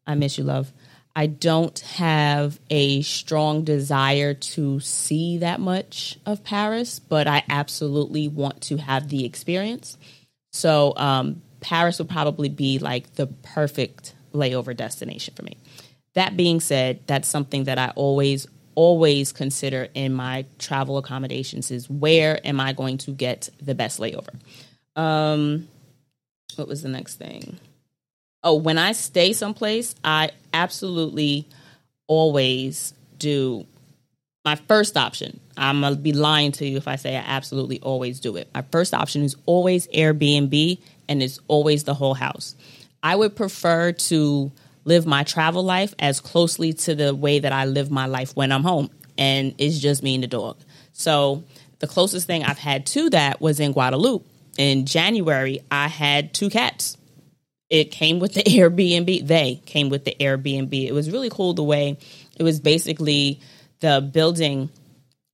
[0.05, 0.71] I miss you, love.
[1.15, 8.29] I don't have a strong desire to see that much of Paris, but I absolutely
[8.29, 9.97] want to have the experience.
[10.53, 15.57] So um, Paris would probably be like the perfect layover destination for me.
[16.13, 21.89] That being said, that's something that I always always consider in my travel accommodations is
[21.89, 24.33] where am I going to get the best layover?
[24.95, 25.67] Um
[26.55, 27.59] what was the next thing?
[28.43, 31.47] Oh, when I stay someplace, I absolutely
[32.07, 33.65] always do
[34.43, 35.39] my first option.
[35.55, 38.49] I'm gonna be lying to you if I say I absolutely always do it.
[38.53, 40.79] My first option is always Airbnb
[41.11, 42.55] and it's always the whole house.
[43.03, 44.51] I would prefer to
[44.85, 48.51] live my travel life as closely to the way that I live my life when
[48.51, 50.57] I'm home, and it's just me and the dog.
[50.93, 51.43] So
[51.79, 54.25] the closest thing I've had to that was in Guadeloupe.
[54.57, 56.97] In January, I had two cats.
[57.69, 59.27] It came with the Airbnb.
[59.27, 60.73] They came with the Airbnb.
[60.73, 61.97] It was really cool the way
[62.37, 63.41] it was basically
[63.81, 64.69] the building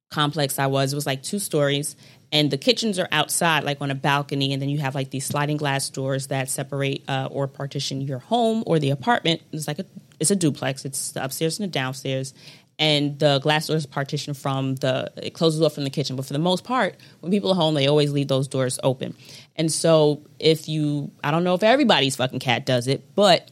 [0.09, 0.91] complex I was.
[0.91, 1.95] It was like two stories,
[2.31, 5.25] and the kitchens are outside like on a balcony and then you have like these
[5.25, 9.79] sliding glass doors that separate uh, or partition your home or the apartment it's like
[9.79, 9.85] a
[10.19, 12.33] it's a duplex it's the upstairs and the downstairs
[12.79, 16.15] and the glass doors partition from the it closes off from the kitchen.
[16.15, 19.15] But for the most part, when people are home, they always leave those doors open.
[19.55, 23.49] And so if you, I don't know if everybody's fucking cat does it, but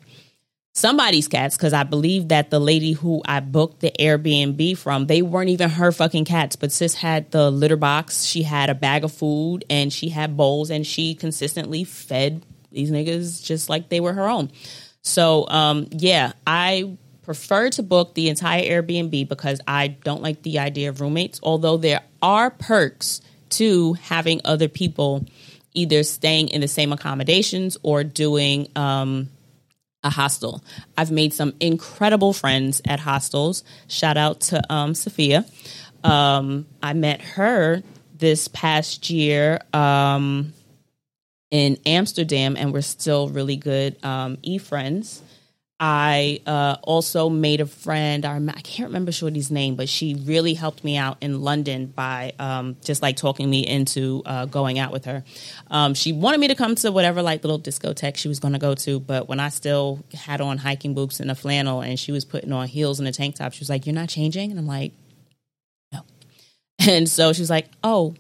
[0.76, 5.22] somebody's cats because I believe that the lady who I booked the Airbnb from, they
[5.22, 9.04] weren't even her fucking cats, but sis had the litter box, she had a bag
[9.04, 14.02] of food, and she had bowls, and she consistently fed these niggas just like they
[14.02, 14.52] were her own.
[15.02, 20.60] So um, yeah, I prefer to book the entire Airbnb because I don't like the
[20.60, 25.26] idea of roommates, although there are perks to having other people
[25.74, 29.30] either staying in the same accommodations or doing um,
[30.06, 30.64] a hostel.
[30.98, 33.64] I've made some incredible friends at hostels.
[33.90, 35.46] Shout out to um, Sophia.
[36.04, 37.82] Um, I met her
[38.18, 40.54] this past year um,
[41.50, 45.24] in Amsterdam, and we're still really good um, e friends.
[45.78, 48.26] I uh, also made a friend.
[48.26, 52.34] I, I can't remember Shorty's name, but she really helped me out in London by
[52.40, 55.26] um, just like talking me into uh, going out with her.
[55.70, 58.60] Um, she wanted me to come to whatever like little discotheque she was going to
[58.60, 62.14] go to, but when I still had on hiking boots and a flannel, and she
[62.14, 64.60] was putting on heels and a tank top, she was like, "You're not changing," and
[64.60, 64.94] I'm like,
[65.92, 66.02] "No."
[66.88, 68.16] And so she was like, "Oh,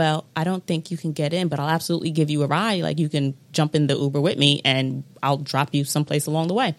[0.00, 2.80] well, I don't think you can get in, but I'll absolutely give you a ride.
[2.80, 6.48] Like you can jump in the Uber with me and I'll drop you someplace along
[6.48, 6.74] the way.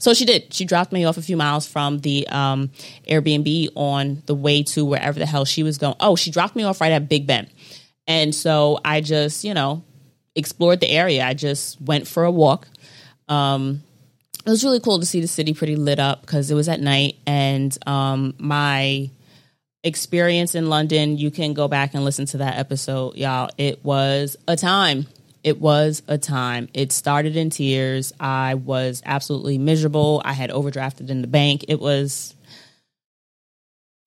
[0.00, 0.52] So she did.
[0.52, 2.72] She dropped me off a few miles from the um,
[3.08, 5.94] Airbnb on the way to wherever the hell she was going.
[6.00, 7.48] Oh, she dropped me off right at Big Ben.
[8.08, 9.84] And so I just, you know,
[10.34, 11.24] explored the area.
[11.24, 12.66] I just went for a walk.
[13.28, 13.84] Um,
[14.44, 16.80] it was really cool to see the city pretty lit up because it was at
[16.80, 19.10] night and um, my
[19.84, 23.50] experience in London, you can go back and listen to that episode, y'all.
[23.58, 25.06] It was a time.
[25.44, 26.68] It was a time.
[26.72, 28.12] It started in tears.
[28.18, 30.22] I was absolutely miserable.
[30.24, 31.66] I had overdrafted in the bank.
[31.68, 32.34] It was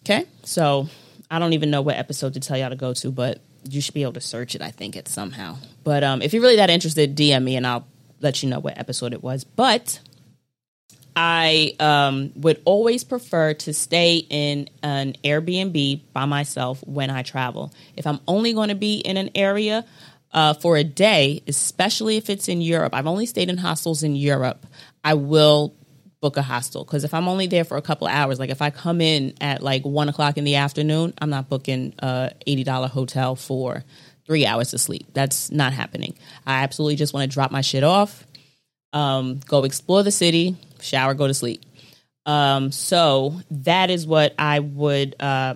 [0.04, 0.26] okay.
[0.44, 0.90] So
[1.30, 3.94] I don't even know what episode to tell y'all to go to, but you should
[3.94, 4.64] be able to search it.
[4.64, 5.58] I think it somehow.
[5.84, 7.86] But um, if you're really that interested, DM me and I'll
[8.20, 9.44] let you know what episode it was.
[9.44, 10.00] But
[11.20, 17.74] I um, would always prefer to stay in an Airbnb by myself when I travel.
[17.96, 19.84] If I'm only going to be in an area
[20.32, 24.16] uh, for a day, especially if it's in Europe, I've only stayed in hostels in
[24.16, 24.68] Europe.
[25.04, 25.74] I will
[26.22, 28.70] book a hostel because if I'm only there for a couple hours, like if I
[28.70, 32.90] come in at like one o'clock in the afternoon, I'm not booking a eighty dollar
[32.90, 33.84] hotel for
[34.28, 35.08] three hours of sleep.
[35.14, 36.14] That's not happening.
[36.46, 38.24] I absolutely just want to drop my shit off,
[38.94, 41.64] um, go explore the city, shower, go to sleep.
[42.26, 45.16] Um, so that is what I would.
[45.20, 45.56] Uh,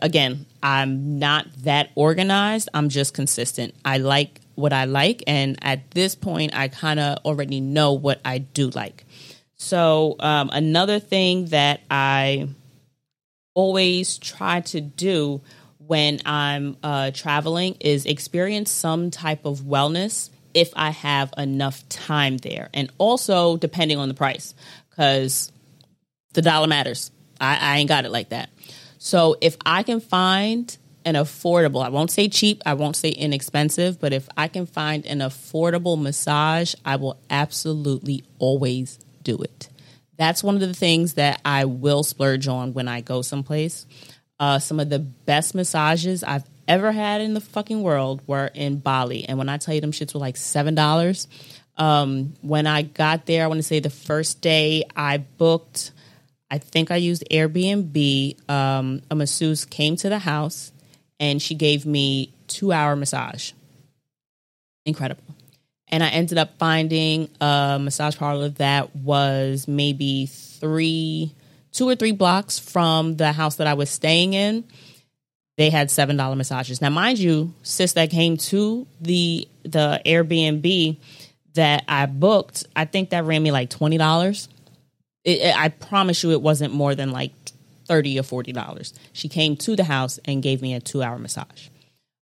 [0.00, 2.68] again, I'm not that organized.
[2.72, 3.74] I'm just consistent.
[3.84, 8.20] I like what I like, and at this point, I kind of already know what
[8.24, 9.04] I do like.
[9.56, 12.48] So um, another thing that I
[13.54, 15.40] always try to do
[15.78, 22.38] when I'm uh, traveling is experience some type of wellness if I have enough time
[22.38, 22.68] there.
[22.74, 24.54] And also depending on the price,
[24.90, 25.50] because
[26.32, 27.10] the dollar matters.
[27.40, 28.50] I, I ain't got it like that.
[28.98, 33.98] So if I can find an affordable, I won't say cheap, I won't say inexpensive,
[34.00, 39.68] but if I can find an affordable massage, I will absolutely always do it.
[40.16, 43.86] That's one of the things that I will splurge on when I go someplace.
[44.38, 48.78] Uh, some of the best massages I've ever had in the fucking world were in
[48.78, 49.24] Bali.
[49.24, 51.26] And when I tell you them shits were like $7,
[51.76, 55.92] um, when I got there, I want to say the first day I booked,
[56.50, 58.50] I think I used Airbnb.
[58.50, 60.72] Um, a masseuse came to the house
[61.18, 63.52] and she gave me two hour massage.
[64.84, 65.22] Incredible.
[65.88, 71.34] And I ended up finding a massage parlor that was maybe three,
[71.70, 74.64] two or three blocks from the house that I was staying in
[75.56, 76.80] they had seven dollar massages.
[76.80, 80.96] Now, mind you, sis that came to the the Airbnb
[81.54, 84.48] that I booked, I think that ran me like twenty dollars.
[85.26, 87.32] I promise you, it wasn't more than like
[87.86, 88.94] thirty or forty dollars.
[89.12, 91.68] She came to the house and gave me a two hour massage.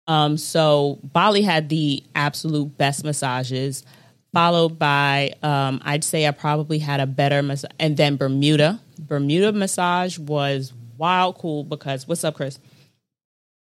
[0.07, 3.85] Um, so Bali had the absolute best massages,
[4.33, 8.81] followed by um, I'd say I probably had a better massage, and then Bermuda.
[8.99, 12.59] Bermuda massage was wild cool because what's up, Chris?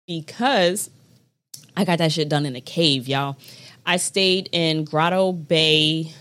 [0.08, 0.90] Because
[1.76, 3.38] I got that shit done in a cave, y'all.
[3.86, 6.12] I stayed in Grotto Bay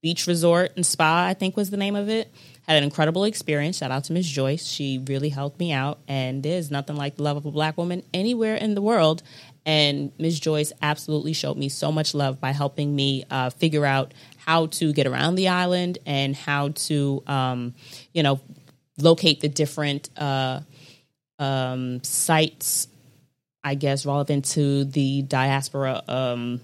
[0.00, 2.32] Beach Resort and Spa, I think was the name of it.
[2.66, 3.78] Had an incredible experience.
[3.78, 4.66] Shout out to Miss Joyce.
[4.66, 5.98] She really helped me out.
[6.08, 9.22] And there's nothing like the love of a black woman anywhere in the world.
[9.64, 14.12] And Miss Joyce absolutely showed me so much love by helping me uh, figure out
[14.38, 17.74] how to get around the island and how to, um,
[18.12, 18.40] you know,
[18.98, 20.60] locate the different uh,
[21.38, 22.88] um, sites,
[23.64, 26.60] I guess, relevant to the diaspora um,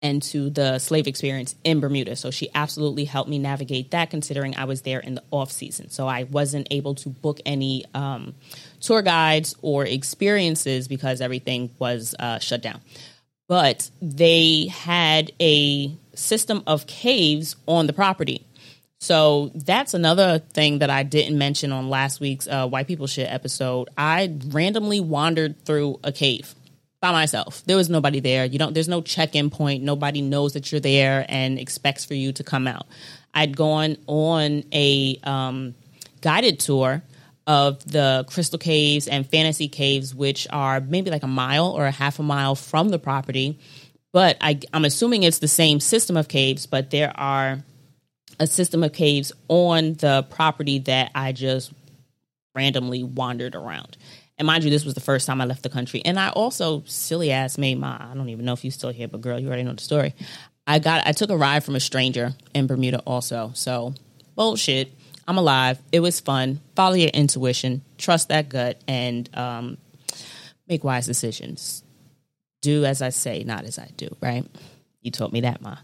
[0.00, 2.16] and to the slave experience in Bermuda.
[2.16, 5.90] So she absolutely helped me navigate that, considering I was there in the off season.
[5.90, 8.34] So I wasn't able to book any um,
[8.80, 12.80] tour guides or experiences because everything was uh, shut down.
[13.48, 18.46] But they had a system of caves on the property.
[18.98, 23.30] So that's another thing that I didn't mention on last week's uh, White People Shit
[23.30, 23.88] episode.
[23.96, 26.54] I randomly wandered through a cave
[27.00, 27.62] by myself.
[27.64, 28.44] There was nobody there.
[28.44, 28.74] You don't.
[28.74, 29.84] There's no check-in point.
[29.84, 32.86] Nobody knows that you're there and expects for you to come out.
[33.32, 35.76] I'd gone on a um,
[36.20, 37.02] guided tour
[37.46, 41.92] of the Crystal Caves and Fantasy Caves, which are maybe like a mile or a
[41.92, 43.58] half a mile from the property.
[44.12, 47.62] But I, I'm assuming it's the same system of caves, but there are
[48.40, 51.72] a system of caves on the property that I just
[52.54, 53.96] randomly wandered around.
[54.36, 56.00] And mind you, this was the first time I left the country.
[56.04, 59.08] And I also, silly ass, made my, I don't even know if you're still here,
[59.08, 60.14] but girl, you already know the story.
[60.66, 63.50] I got, I took a ride from a stranger in Bermuda also.
[63.54, 63.94] So,
[64.36, 64.92] bullshit.
[65.26, 65.78] I'm alive.
[65.92, 66.60] It was fun.
[66.74, 69.76] Follow your intuition, trust that gut, and um,
[70.66, 71.82] make wise decisions.
[72.62, 74.46] Do as I say, not as I do, right?
[75.02, 75.76] You told me that, Ma.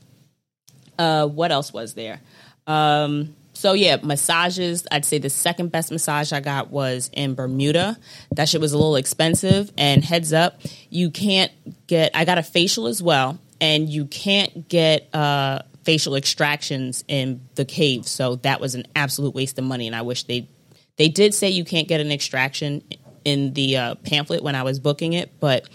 [0.99, 2.21] Uh, what else was there?
[2.67, 4.87] Um, so yeah, massages.
[4.91, 7.97] I'd say the second best massage I got was in Bermuda.
[8.33, 9.73] That shit was a little expensive.
[9.79, 11.53] And heads up, you can't
[11.87, 12.11] get.
[12.15, 17.65] I got a facial as well, and you can't get uh, facial extractions in the
[17.65, 18.09] cave.
[18.09, 19.87] So that was an absolute waste of money.
[19.87, 20.49] And I wish they
[20.97, 22.83] they did say you can't get an extraction
[23.25, 25.69] in the uh, pamphlet when I was booking it, but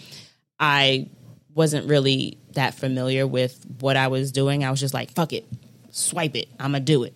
[0.58, 1.08] I
[1.54, 4.64] wasn't really that familiar with what I was doing.
[4.64, 5.46] I was just like, fuck it,
[5.90, 6.48] swipe it.
[6.58, 7.14] I'm gonna do it.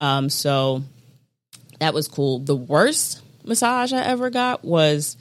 [0.00, 0.82] Um, so
[1.78, 2.38] that was cool.
[2.38, 5.16] The worst massage I ever got was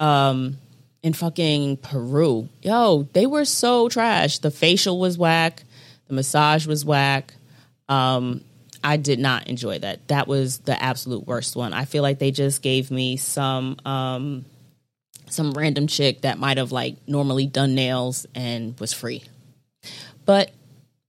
[0.00, 0.58] um,
[1.02, 2.48] in fucking Peru.
[2.62, 4.38] Yo, they were so trash.
[4.38, 5.62] The facial was whack.
[6.08, 7.34] The massage was whack.
[7.88, 8.42] Um,
[8.82, 10.06] I did not enjoy that.
[10.08, 11.72] That was the absolute worst one.
[11.72, 14.44] I feel like they just gave me some um,
[15.30, 19.22] some random chick that might have like normally done nails and was free.
[20.26, 20.50] But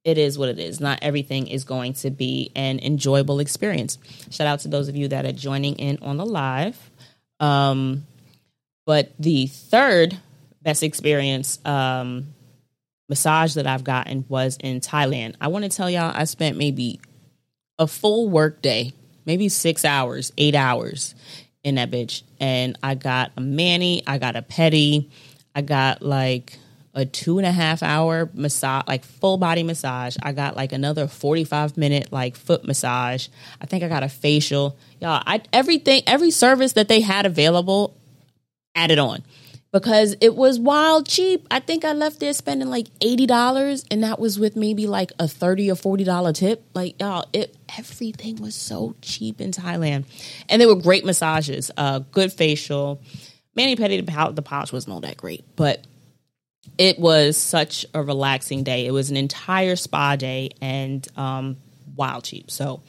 [0.05, 0.79] it is what it is.
[0.79, 3.97] Not everything is going to be an enjoyable experience.
[4.29, 6.91] Shout out to those of you that are joining in on the live.
[7.39, 8.05] Um,
[8.85, 10.17] but the third
[10.61, 12.27] best experience um,
[13.09, 15.35] massage that I've gotten was in Thailand.
[15.41, 17.01] I want to tell y'all, I spent maybe
[17.79, 18.93] a full work day,
[19.25, 21.15] maybe six hours, eight hours
[21.63, 22.21] in that bitch.
[22.39, 25.09] And I got a mani, I got a pedi,
[25.55, 26.59] I got like
[26.95, 30.15] a two and a half hour massage, like full body massage.
[30.23, 33.27] I got like another 45 minute like foot massage.
[33.61, 34.77] I think I got a facial.
[35.01, 37.95] Y'all, I everything, every service that they had available,
[38.73, 39.23] added on
[39.71, 41.45] because it was wild cheap.
[41.51, 45.27] I think I left there spending like $80 and that was with maybe like a
[45.27, 46.63] 30 or $40 tip.
[46.73, 50.05] Like y'all, it everything was so cheap in Thailand.
[50.47, 53.01] And they were great massages, uh good facial.
[53.53, 54.05] Manny Pedi
[54.35, 55.85] the, polish wasn't all that great, but
[56.77, 58.85] it was such a relaxing day.
[58.85, 61.57] It was an entire spa day and um,
[61.95, 62.51] wild cheap.
[62.51, 62.81] So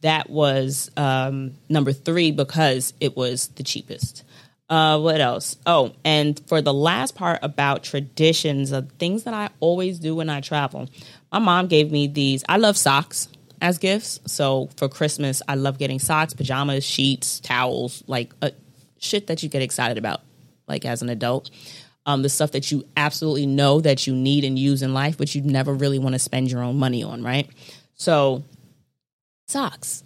[0.00, 4.24] that was um, number three because it was the cheapest.
[4.68, 5.56] Uh, what else?
[5.66, 10.30] Oh, and for the last part about traditions of things that I always do when
[10.30, 10.88] I travel,
[11.30, 12.44] my mom gave me these.
[12.48, 13.28] I love socks
[13.60, 14.20] as gifts.
[14.26, 18.50] So for Christmas, I love getting socks, pajamas, sheets, towels, like uh,
[18.98, 20.22] shit that you get excited about,
[20.66, 21.50] like as an adult
[22.06, 25.34] um, the stuff that you absolutely know that you need and use in life, but
[25.34, 27.48] you never really want to spend your own money on, right?
[27.94, 28.42] So,
[29.48, 30.02] socks.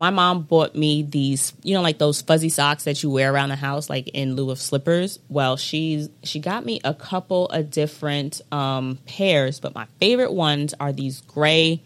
[0.00, 3.50] My mom bought me these, you know, like those fuzzy socks that you wear around
[3.50, 5.18] the house, like in lieu of slippers.
[5.28, 10.74] Well, she's she got me a couple of different um, pairs, but my favorite ones
[10.78, 11.82] are these gray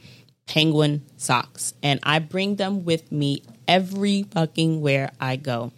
[0.46, 5.72] penguin socks, and I bring them with me every fucking where I go.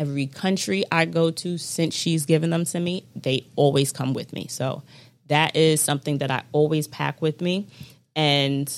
[0.00, 4.32] Every country I go to since she's given them to me, they always come with
[4.32, 4.46] me.
[4.48, 4.82] So
[5.28, 7.66] that is something that I always pack with me.
[8.16, 8.72] And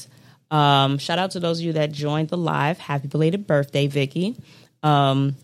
[0.50, 2.78] um, shout out to those of you that joined the live.
[2.78, 4.34] Happy belated birthday, Vicky.
[4.82, 5.36] Um,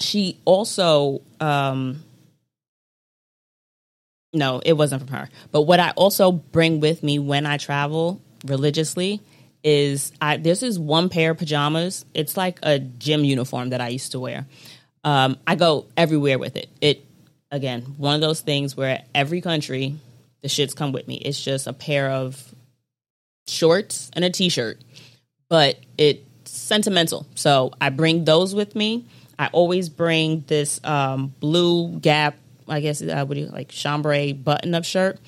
[0.00, 2.02] she also, um,
[4.32, 5.28] no, it wasn't from her.
[5.52, 9.20] But what I also bring with me when I travel religiously
[9.62, 12.04] is I this is one pair of pajamas.
[12.12, 14.46] It's like a gym uniform that I used to wear.
[15.04, 16.68] Um, I go everywhere with it.
[16.80, 17.04] It
[17.50, 19.96] again, one of those things where every country
[20.44, 21.14] the shits come with me.
[21.14, 22.54] It's just a pair of
[23.46, 24.78] shorts and a t-shirt,
[25.48, 27.26] but it's sentimental.
[27.34, 29.06] So I bring those with me.
[29.38, 32.36] I always bring this um, blue Gap,
[32.68, 35.18] I guess uh, what do you like chambray button up shirt.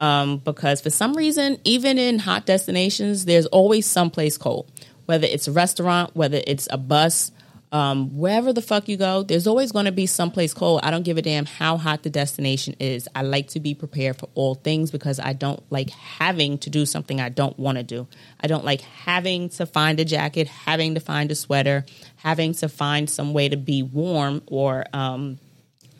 [0.00, 4.70] Um, because for some reason, even in hot destinations, there's always someplace cold.
[5.06, 7.30] Whether it's a restaurant, whether it's a bus,
[7.72, 10.80] um, wherever the fuck you go, there's always going to be someplace cold.
[10.82, 13.08] I don't give a damn how hot the destination is.
[13.14, 16.86] I like to be prepared for all things because I don't like having to do
[16.86, 18.06] something I don't want to do.
[18.40, 21.84] I don't like having to find a jacket, having to find a sweater,
[22.16, 25.38] having to find some way to be warm or um,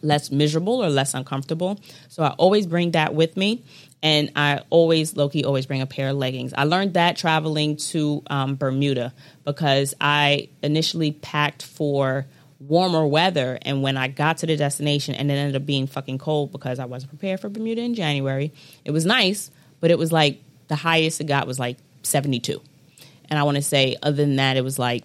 [0.02, 1.80] less miserable or less uncomfortable.
[2.08, 3.64] So I always bring that with me
[4.02, 6.52] and I always, Loki, always bring a pair of leggings.
[6.56, 9.12] I learned that traveling to um, Bermuda
[9.44, 12.26] because I initially packed for
[12.58, 16.18] warmer weather, and when I got to the destination, and it ended up being fucking
[16.18, 18.52] cold because I wasn't prepared for Bermuda in January.
[18.84, 22.62] It was nice, but it was like the highest it got was like seventy two,
[23.28, 25.04] and I want to say other than that, it was like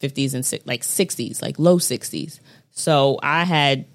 [0.00, 2.40] fifties and like sixties, like low sixties.
[2.70, 3.86] So I had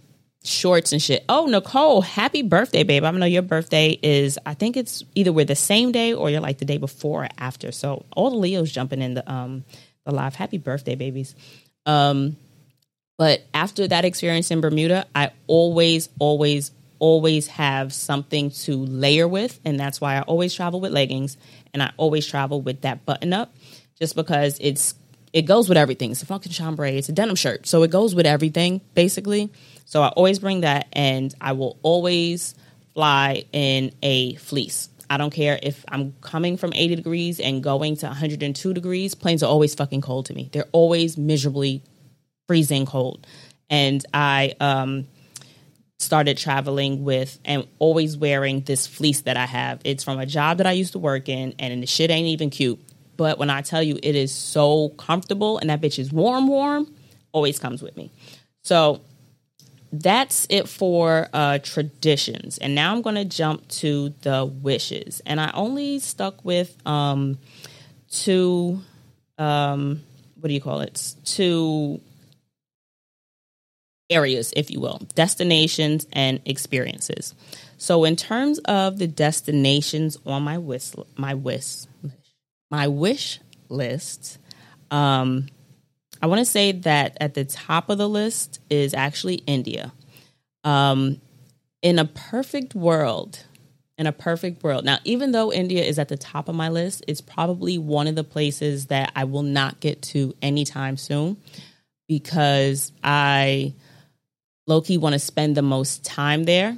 [0.44, 1.24] shorts and shit.
[1.30, 3.04] Oh, Nicole, happy birthday, babe.
[3.04, 6.30] I'm gonna know your birthday is, I think it's either we're the same day or
[6.30, 7.72] you're like the day before or after.
[7.72, 9.64] So all the Leos jumping in the um
[10.06, 10.36] the live.
[10.36, 11.36] Happy birthday, babies.
[11.86, 12.38] Um
[13.18, 19.60] but after that experience in Bermuda, I always, always, always have something to layer with.
[19.64, 21.38] And that's why I always travel with leggings
[21.74, 23.54] and I always travel with that button up
[24.00, 24.96] just because it's
[25.32, 26.12] it goes with everything.
[26.12, 26.98] It's a fucking chambray.
[26.98, 27.66] It's a denim shirt.
[27.66, 29.52] So it goes with everything, basically.
[29.86, 32.56] So I always bring that, and I will always
[32.94, 34.90] fly in a fleece.
[35.10, 39.16] I don't care if I'm coming from 80 degrees and going to 102 degrees.
[39.16, 40.50] Planes are always fucking cold to me.
[40.52, 41.84] They're always miserably
[42.48, 43.28] freezing cold.
[43.70, 45.08] And I um,
[46.00, 49.82] started traveling with and always wearing this fleece that I have.
[49.84, 52.50] It's from a job that I used to work in, and the shit ain't even
[52.50, 52.80] cute.
[53.16, 56.94] But when I tell you it is so comfortable and that bitch is warm, warm,
[57.32, 58.12] always comes with me.
[58.64, 59.02] So
[59.94, 62.58] that's it for uh, traditions.
[62.58, 65.22] And now I'm going to jump to the wishes.
[65.24, 67.38] And I only stuck with um,
[68.10, 68.82] two,
[69.38, 70.02] um,
[70.40, 71.14] what do you call it?
[71.26, 72.02] Two
[74.10, 77.36] areas, if you will, destinations and experiences.
[77.78, 81.86] So, in terms of the destinations on my wish, my wish,
[82.72, 83.40] my wish
[83.70, 84.40] list,
[84.90, 85.48] um,
[86.24, 89.92] I want to say that at the top of the list is actually India.
[90.64, 91.20] Um,
[91.82, 93.44] in a perfect world,
[93.98, 94.86] in a perfect world.
[94.86, 98.16] Now, even though India is at the top of my list, it's probably one of
[98.16, 101.36] the places that I will not get to anytime soon
[102.08, 103.74] because I
[104.66, 106.78] low key want to spend the most time there.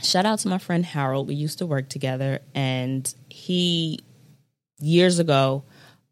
[0.00, 1.26] Shout out to my friend Harold.
[1.26, 3.98] We used to work together, and he
[4.78, 5.64] years ago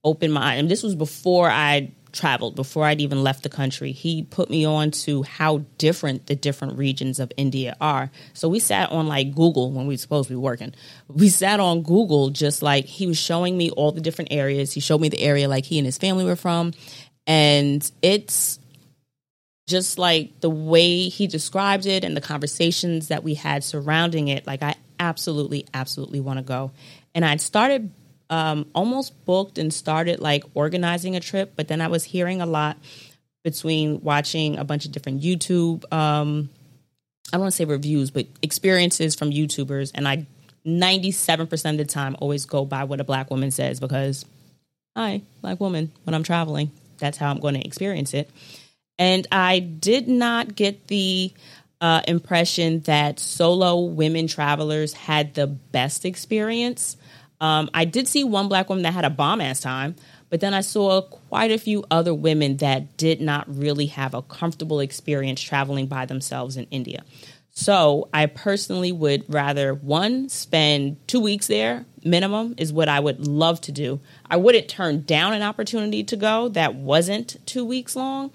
[0.02, 3.92] opened my eye, and this was before I traveled before I'd even left the country.
[3.92, 8.10] He put me on to how different the different regions of India are.
[8.32, 10.74] So we sat on like Google when we were supposed to be working.
[11.08, 14.72] We sat on Google just like he was showing me all the different areas.
[14.72, 16.72] He showed me the area like he and his family were from.
[17.26, 18.58] And it's
[19.68, 24.46] just like the way he described it and the conversations that we had surrounding it.
[24.46, 26.72] Like I absolutely, absolutely want to go.
[27.14, 27.90] And I'd started
[28.30, 32.46] um, almost booked and started like organizing a trip, but then I was hearing a
[32.46, 32.78] lot
[33.42, 36.48] between watching a bunch of different YouTube, um,
[37.32, 40.26] I don't want to say reviews, but experiences from YouTubers, and I
[40.66, 44.24] 97% of the time always go by what a black woman says because
[44.96, 48.30] hi, black woman, when I'm traveling, that's how I'm going to experience it.
[48.98, 51.32] And I did not get the
[51.80, 56.96] uh, impression that solo women travelers had the best experience.
[57.40, 59.96] Um, I did see one black woman that had a bomb ass time,
[60.28, 64.22] but then I saw quite a few other women that did not really have a
[64.22, 67.02] comfortable experience traveling by themselves in India.
[67.52, 73.26] So I personally would rather one spend two weeks there minimum is what I would
[73.26, 74.00] love to do.
[74.30, 78.30] I wouldn't turn down an opportunity to go that wasn't two weeks long,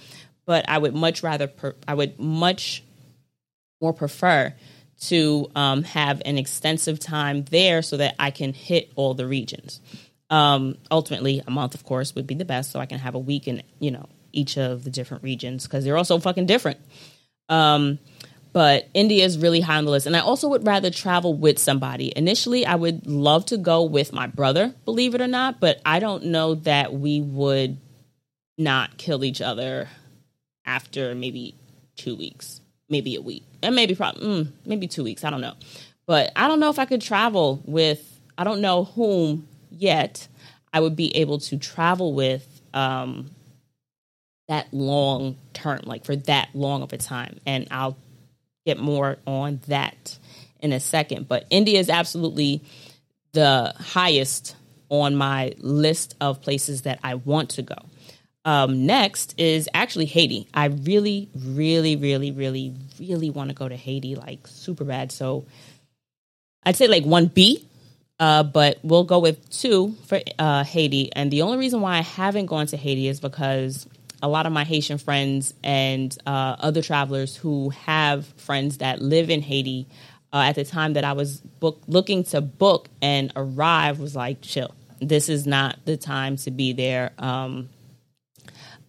[0.45, 2.83] but I would much rather per- I would much
[3.81, 4.53] more prefer
[5.01, 9.81] to um, have an extensive time there so that I can hit all the regions.
[10.29, 13.19] Um, ultimately, a month, of course, would be the best, so I can have a
[13.19, 16.79] week in you know each of the different regions because they're all so fucking different.
[17.47, 17.99] Um,
[18.51, 21.59] but India is really high on the list, and I also would rather travel with
[21.59, 22.11] somebody.
[22.15, 25.99] Initially, I would love to go with my brother, believe it or not, but I
[25.99, 27.77] don't know that we would
[28.57, 29.89] not kill each other
[30.65, 31.55] after maybe
[31.97, 35.23] two weeks maybe a week, and maybe probably mm, maybe two weeks.
[35.23, 35.55] I don't know,
[36.05, 38.19] but I don't know if I could travel with.
[38.37, 40.27] I don't know whom yet.
[40.73, 43.31] I would be able to travel with um,
[44.49, 47.39] that long term, like for that long of a time.
[47.45, 47.97] And I'll
[48.65, 50.17] get more on that
[50.59, 51.27] in a second.
[51.27, 52.61] But India is absolutely
[53.31, 54.55] the highest
[54.89, 57.75] on my list of places that I want to go.
[58.45, 60.47] Um, next is actually Haiti.
[60.53, 65.11] I really, really, really, really, really want to go to Haiti, like super bad.
[65.11, 65.45] So
[66.63, 67.65] I'd say like 1B,
[68.19, 71.11] uh, but we'll go with two for uh, Haiti.
[71.13, 73.87] And the only reason why I haven't gone to Haiti is because
[74.21, 79.31] a lot of my Haitian friends and uh, other travelers who have friends that live
[79.31, 79.87] in Haiti
[80.31, 84.41] uh, at the time that I was book, looking to book and arrive was like,
[84.41, 84.73] chill.
[84.99, 87.11] This is not the time to be there.
[87.17, 87.69] Um,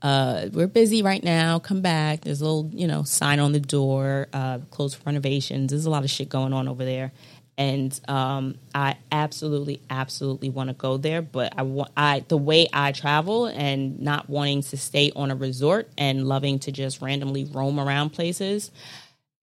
[0.02, 1.58] uh, we're busy right now.
[1.58, 2.22] Come back.
[2.22, 5.70] There's a little, you know, sign on the door, uh, closed renovations.
[5.70, 7.12] There's a lot of shit going on over there
[7.58, 11.22] and um, I absolutely, absolutely want to go there.
[11.22, 15.36] But I want I the way I travel and not wanting to stay on a
[15.36, 18.70] resort and loving to just randomly roam around places.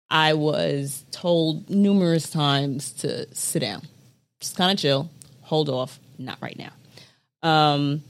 [0.09, 3.81] I was told numerous times to sit down,
[4.39, 5.09] just kind of chill,
[5.41, 6.71] hold off, not right now.
[7.41, 8.03] Um,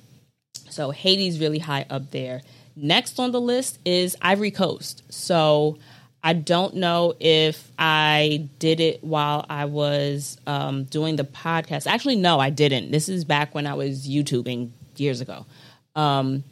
[0.73, 2.41] so Haiti's really high up there.
[2.75, 5.03] Next on the list is Ivory Coast.
[5.09, 5.77] So
[6.23, 11.85] I don't know if I did it while I was um, doing the podcast.
[11.85, 12.91] Actually, no, I didn't.
[12.91, 15.45] This is back when I was YouTubing years ago.
[15.95, 16.43] Um,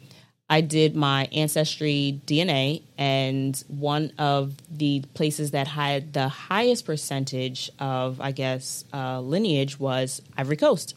[0.50, 7.70] I did my ancestry DNA, and one of the places that had the highest percentage
[7.78, 10.94] of, I guess, uh, lineage was Ivory Coast.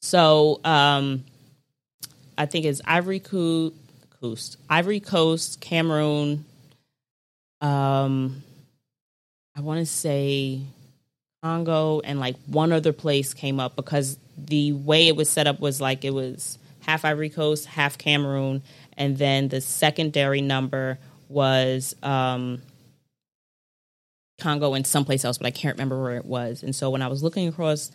[0.00, 1.24] So um,
[2.36, 6.44] I think it's Ivory Coast, Ivory Coast, Cameroon,
[7.60, 8.42] um,
[9.56, 10.62] I want to say
[11.42, 15.60] Congo and like one other place came up because the way it was set up
[15.60, 18.62] was like it was half Ivory Coast, half Cameroon,
[18.96, 22.62] and then the secondary number was um,
[24.40, 26.62] Congo and someplace else, but I can't remember where it was.
[26.62, 27.90] And so when I was looking across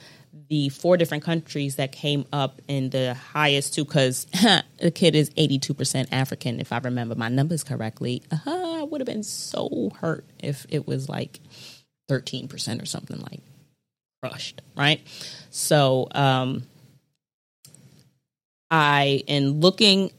[0.49, 4.25] the four different countries that came up in the highest two, because
[4.79, 9.07] the kid is 82% African, if I remember my numbers correctly, uh, I would have
[9.07, 11.39] been so hurt if it was like
[12.09, 13.41] 13% or something like
[14.21, 15.01] crushed, right?
[15.49, 16.63] So, um,
[18.71, 20.11] I, in looking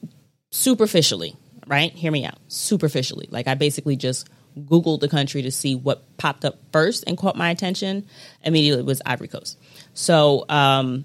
[0.50, 1.92] superficially, right?
[1.92, 2.38] Hear me out.
[2.48, 3.28] Superficially.
[3.30, 7.36] Like I basically just Googled the country to see what popped up first and caught
[7.36, 8.06] my attention,
[8.42, 9.58] immediately was Ivory Coast.
[9.94, 11.04] So, um,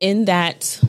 [0.00, 0.80] in that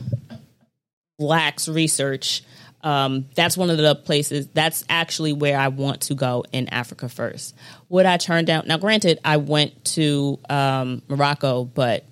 [1.18, 2.42] lax research,
[2.82, 4.46] um, that's one of the places.
[4.48, 7.56] That's actually where I want to go in Africa first.
[7.88, 8.64] Would I turn down?
[8.66, 12.04] Now, granted, I went to um, Morocco, but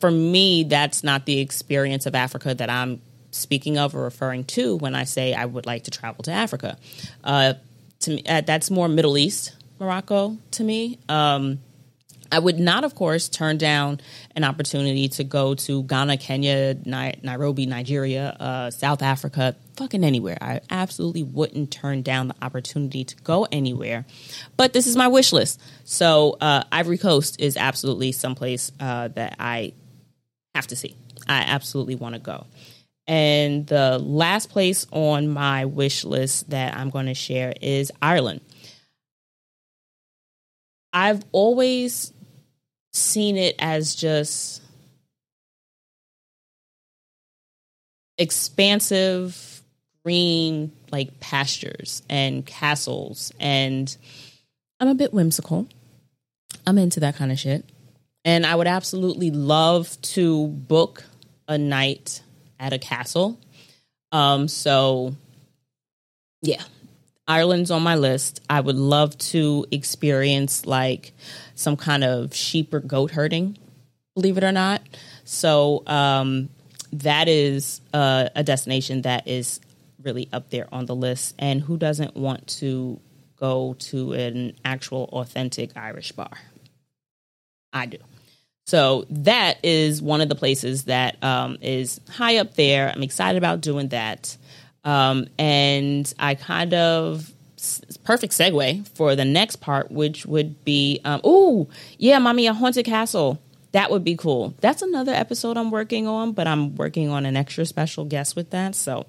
[0.00, 4.76] for me, that's not the experience of Africa that I'm speaking of or referring to
[4.76, 6.76] when I say I would like to travel to Africa.
[7.24, 7.54] Uh,
[8.02, 10.98] to me, uh, that's more Middle East Morocco to me.
[11.08, 11.58] Um,
[12.32, 14.00] I would not, of course, turn down
[14.34, 20.38] an opportunity to go to Ghana, Kenya, Ni- Nairobi, Nigeria, uh, South Africa, fucking anywhere.
[20.40, 24.06] I absolutely wouldn't turn down the opportunity to go anywhere.
[24.56, 25.60] But this is my wish list.
[25.84, 29.74] So uh, Ivory Coast is absolutely someplace uh, that I
[30.54, 30.96] have to see.
[31.28, 32.46] I absolutely want to go.
[33.06, 38.40] And the last place on my wish list that I'm going to share is Ireland.
[40.92, 42.12] I've always
[42.92, 44.62] seen it as just
[48.18, 49.62] expansive
[50.04, 53.96] green like pastures and castles and
[54.80, 55.68] I'm a bit whimsical.
[56.66, 57.64] I'm into that kind of shit.
[58.24, 61.04] And I would absolutely love to book
[61.46, 62.20] a night
[62.62, 63.38] at a castle.
[64.12, 65.14] Um, so
[66.40, 66.62] yeah,
[67.26, 68.40] Ireland's on my list.
[68.48, 71.12] I would love to experience like
[71.54, 73.58] some kind of sheep or goat herding,
[74.14, 74.80] believe it or not.
[75.24, 76.48] So um,
[76.92, 79.60] that is uh, a destination that is
[80.02, 81.34] really up there on the list.
[81.38, 83.00] And who doesn't want to
[83.36, 86.32] go to an actual authentic Irish bar?
[87.72, 87.98] I do.
[88.64, 92.90] So that is one of the places that um, is high up there.
[92.94, 94.36] I'm excited about doing that.
[94.84, 97.32] Um, and I kind of
[98.04, 102.84] perfect segue for the next part, which would be, um, oh yeah, mommy, a haunted
[102.84, 103.40] castle.
[103.72, 104.54] That would be cool.
[104.60, 108.50] That's another episode I'm working on, but I'm working on an extra special guest with
[108.50, 108.74] that.
[108.74, 109.06] So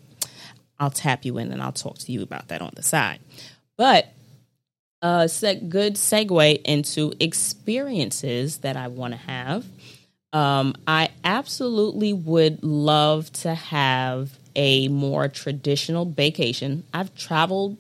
[0.80, 3.20] I'll tap you in and I'll talk to you about that on the side.
[3.78, 4.14] But
[5.04, 5.28] a
[5.68, 9.66] good segue into experiences that I want to have.
[10.32, 16.84] Um, I absolutely would love to have a more traditional vacation.
[16.94, 17.78] I've traveled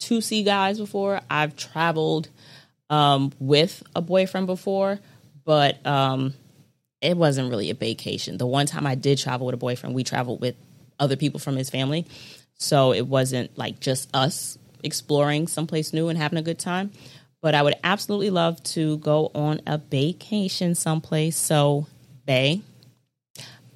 [0.00, 1.20] to see guys before.
[1.30, 2.28] I've traveled
[2.90, 5.00] um, with a boyfriend before,
[5.44, 6.34] but um,
[7.00, 8.36] it wasn't really a vacation.
[8.36, 10.56] The one time I did travel with a boyfriend, we traveled with
[10.98, 12.06] other people from his family.
[12.56, 16.90] So it wasn't like just us exploring someplace new and having a good time.
[17.42, 21.36] But I would absolutely love to go on a vacation someplace.
[21.36, 21.86] So,
[22.26, 22.60] Bay,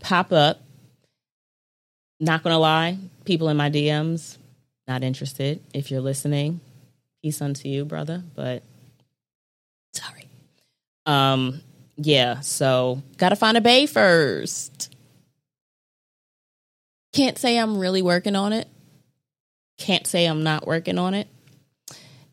[0.00, 0.61] pop up.
[2.20, 4.38] Not gonna lie, people in my DMs,
[4.86, 5.61] not interested.
[5.72, 6.61] If you're listening,
[7.22, 8.22] peace unto you, brother.
[8.34, 8.62] But
[9.92, 10.28] sorry.
[11.07, 11.61] Um,
[11.96, 14.94] yeah, so gotta find a bay first.
[17.12, 18.68] Can't say I'm really working on it.
[19.79, 21.29] Can't say I'm not working on it.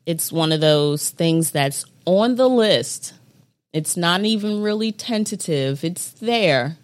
[0.06, 3.14] It's one of those things that's on the list.
[3.74, 5.84] It's not even really tentative.
[5.84, 6.78] It's there,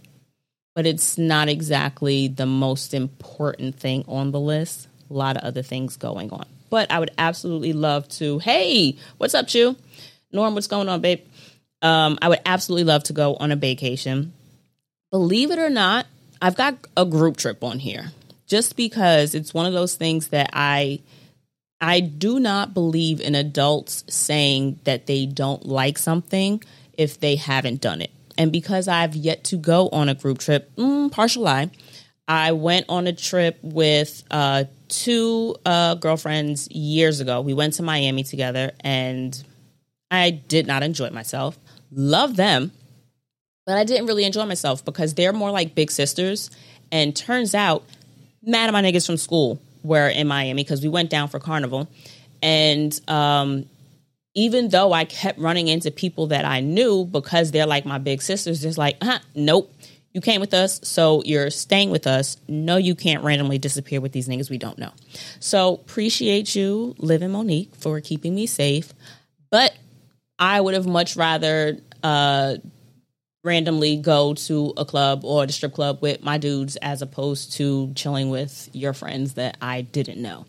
[0.75, 4.87] but it's not exactly the most important thing on the list.
[5.09, 6.45] A lot of other things going on.
[6.69, 8.39] But I would absolutely love to.
[8.39, 9.75] Hey, what's up, Chew?
[10.31, 11.21] Norm, what's going on, babe?
[11.81, 14.33] Um, I would absolutely love to go on a vacation.
[15.11, 16.05] Believe it or not,
[16.41, 18.11] I've got a group trip on here
[18.47, 21.01] just because it's one of those things that I
[21.79, 27.81] I do not believe in adults saying that they don't like something if they haven't
[27.81, 28.09] done it.
[28.35, 31.69] And because I've yet to go on a group trip, mm, partial lie,
[32.27, 37.41] I went on a trip with uh, two uh, girlfriends years ago.
[37.41, 39.41] We went to Miami together and
[40.09, 41.57] I did not enjoy myself.
[41.91, 42.71] Love them,
[43.65, 46.49] but I didn't really enjoy myself because they're more like big sisters.
[46.91, 47.83] And turns out
[48.47, 51.87] mad at my niggas from school were in Miami because we went down for carnival.
[52.41, 53.65] And um,
[54.33, 58.21] even though I kept running into people that I knew because they're like my big
[58.21, 59.73] sisters, just like, huh, nope,
[60.13, 62.37] you came with us, so you're staying with us.
[62.47, 64.91] No, you can't randomly disappear with these niggas we don't know.
[65.39, 68.93] So appreciate you, Liv and Monique, for keeping me safe.
[69.51, 69.75] But
[70.39, 72.55] I would have much rather uh,
[73.43, 77.93] randomly go to a club or the strip club with my dudes as opposed to
[77.95, 80.45] chilling with your friends that I didn't know.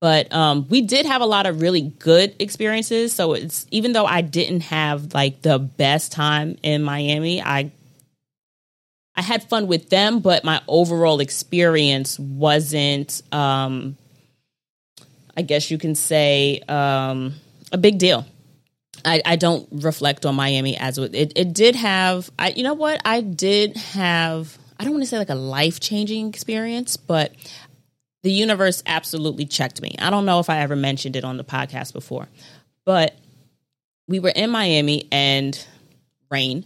[0.00, 3.12] But um, we did have a lot of really good experiences.
[3.12, 7.70] So it's even though I didn't have like the best time in Miami, I
[9.14, 13.98] I had fun with them, but my overall experience wasn't um,
[15.36, 17.34] I guess you can say um,
[17.72, 18.24] a big deal.
[19.04, 23.00] I, I don't reflect on Miami as it, it did have I you know what?
[23.04, 27.32] I did have I don't want to say like a life changing experience but
[28.22, 29.94] the universe absolutely checked me.
[29.98, 32.28] I don't know if I ever mentioned it on the podcast before
[32.84, 33.16] but
[34.08, 35.66] we were in Miami and
[36.30, 36.64] rain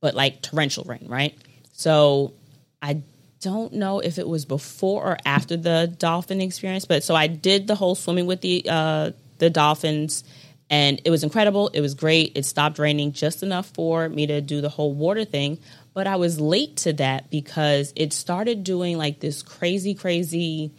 [0.00, 1.36] but like torrential rain right?
[1.72, 2.34] So
[2.80, 3.02] I
[3.40, 7.66] don't know if it was before or after the dolphin experience but so I did
[7.66, 10.24] the whole swimming with the uh the dolphins
[10.70, 11.68] and it was incredible.
[11.68, 12.32] It was great.
[12.34, 15.58] It stopped raining just enough for me to do the whole water thing.
[15.92, 20.72] But I was late to that because it started doing like this crazy, crazy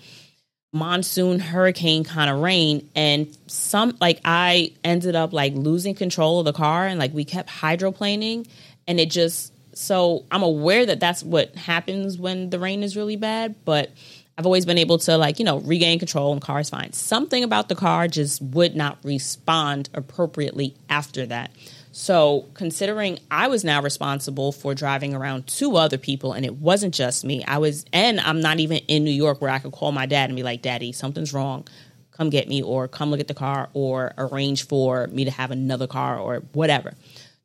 [0.75, 6.45] monsoon hurricane kind of rain and some like I ended up like losing control of
[6.45, 8.45] the car and like we kept hydroplaning
[8.86, 13.15] and it just so I'm aware that that's what happens when the rain is really
[13.15, 13.89] bad but
[14.38, 16.91] I've always been able to like, you know, regain control and car is fine.
[16.91, 21.51] Something about the car just would not respond appropriately after that.
[21.93, 26.93] So, considering I was now responsible for driving around two other people and it wasn't
[26.93, 29.93] just me, I was, and I'm not even in New York where I could call
[29.93, 31.65] my dad and be like, Daddy, something's wrong.
[32.11, 35.51] Come get me, or come look at the car, or arrange for me to have
[35.51, 36.95] another car, or whatever.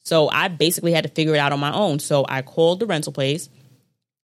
[0.03, 2.01] So, I basically had to figure it out on my own.
[2.01, 3.49] So, I called the rental place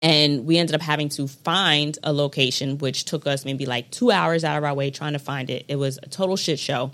[0.03, 4.11] and we ended up having to find a location, which took us maybe like two
[4.11, 5.63] hours out of our way trying to find it.
[5.69, 6.91] It was a total shit show.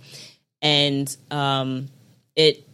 [0.62, 1.88] And um,
[2.36, 2.68] it,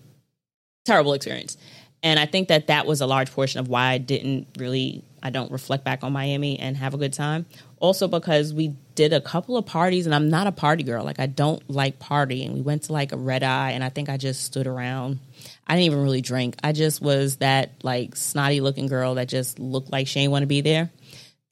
[0.83, 1.57] terrible experience.
[2.03, 5.29] And I think that that was a large portion of why I didn't really, I
[5.29, 7.45] don't reflect back on Miami and have a good time.
[7.79, 11.05] Also because we did a couple of parties and I'm not a party girl.
[11.05, 12.53] Like I don't like partying.
[12.53, 15.19] We went to like a red eye and I think I just stood around
[15.67, 16.55] I didn't even really drink.
[16.63, 20.43] I just was that like snotty looking girl that just looked like she ain't want
[20.43, 20.91] to be there.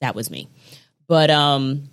[0.00, 0.48] That was me.
[1.06, 1.88] But um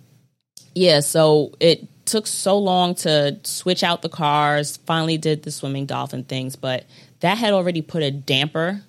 [0.74, 5.86] yeah, so it took so long to switch out the cars, finally did the swimming
[5.86, 6.84] dolphin things, but
[7.20, 8.82] that had already put a damper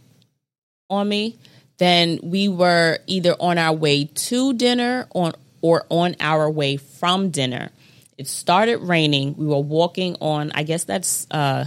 [0.90, 1.38] on me.
[1.78, 7.30] Then we were either on our way to dinner or, or on our way from
[7.30, 7.70] dinner.
[8.18, 9.36] It started raining.
[9.36, 11.66] We were walking on, I guess that's uh,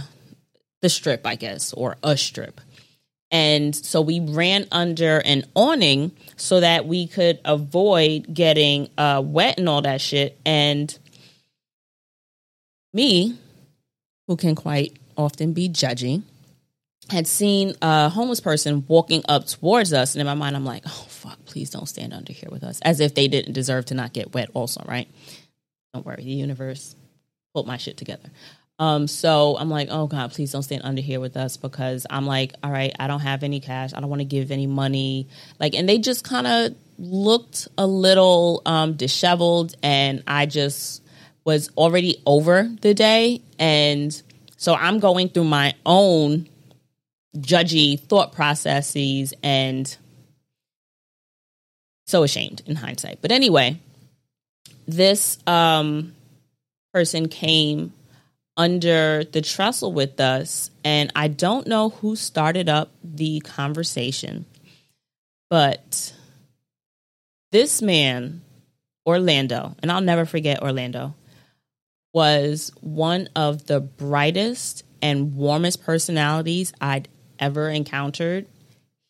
[0.81, 2.61] the strip, I guess, or a strip.
[3.29, 9.57] And so we ran under an awning so that we could avoid getting uh, wet
[9.57, 10.39] and all that shit.
[10.45, 10.97] And
[12.93, 13.37] me,
[14.27, 16.23] who can quite often be judging,
[17.09, 20.13] had seen a homeless person walking up towards us.
[20.13, 22.79] And in my mind, I'm like, oh, fuck, please don't stand under here with us.
[22.81, 25.07] As if they didn't deserve to not get wet, also, right?
[25.93, 26.95] Don't worry, the universe
[27.53, 28.29] pulled my shit together.
[28.79, 32.27] Um, so I'm like, oh God, please don't stand under here with us because I'm
[32.27, 33.91] like, all right, I don't have any cash.
[33.93, 35.27] I don't want to give any money.
[35.59, 41.01] Like, and they just kind of looked a little um, disheveled, and I just
[41.43, 43.41] was already over the day.
[43.57, 44.21] And
[44.57, 46.47] so I'm going through my own
[47.37, 49.95] judgy thought processes and
[52.05, 53.19] so ashamed in hindsight.
[53.21, 53.79] But anyway,
[54.87, 56.13] this um,
[56.93, 57.93] person came
[58.57, 64.45] under the trestle with us, and I don't know who started up the conversation,
[65.49, 66.13] but
[67.51, 68.41] this man,
[69.05, 71.15] Orlando, and I'll never forget Orlando,
[72.13, 78.47] was one of the brightest and warmest personalities I'd ever encountered.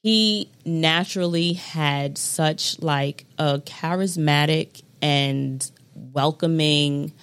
[0.04, 7.14] He naturally had such like a charismatic and welcoming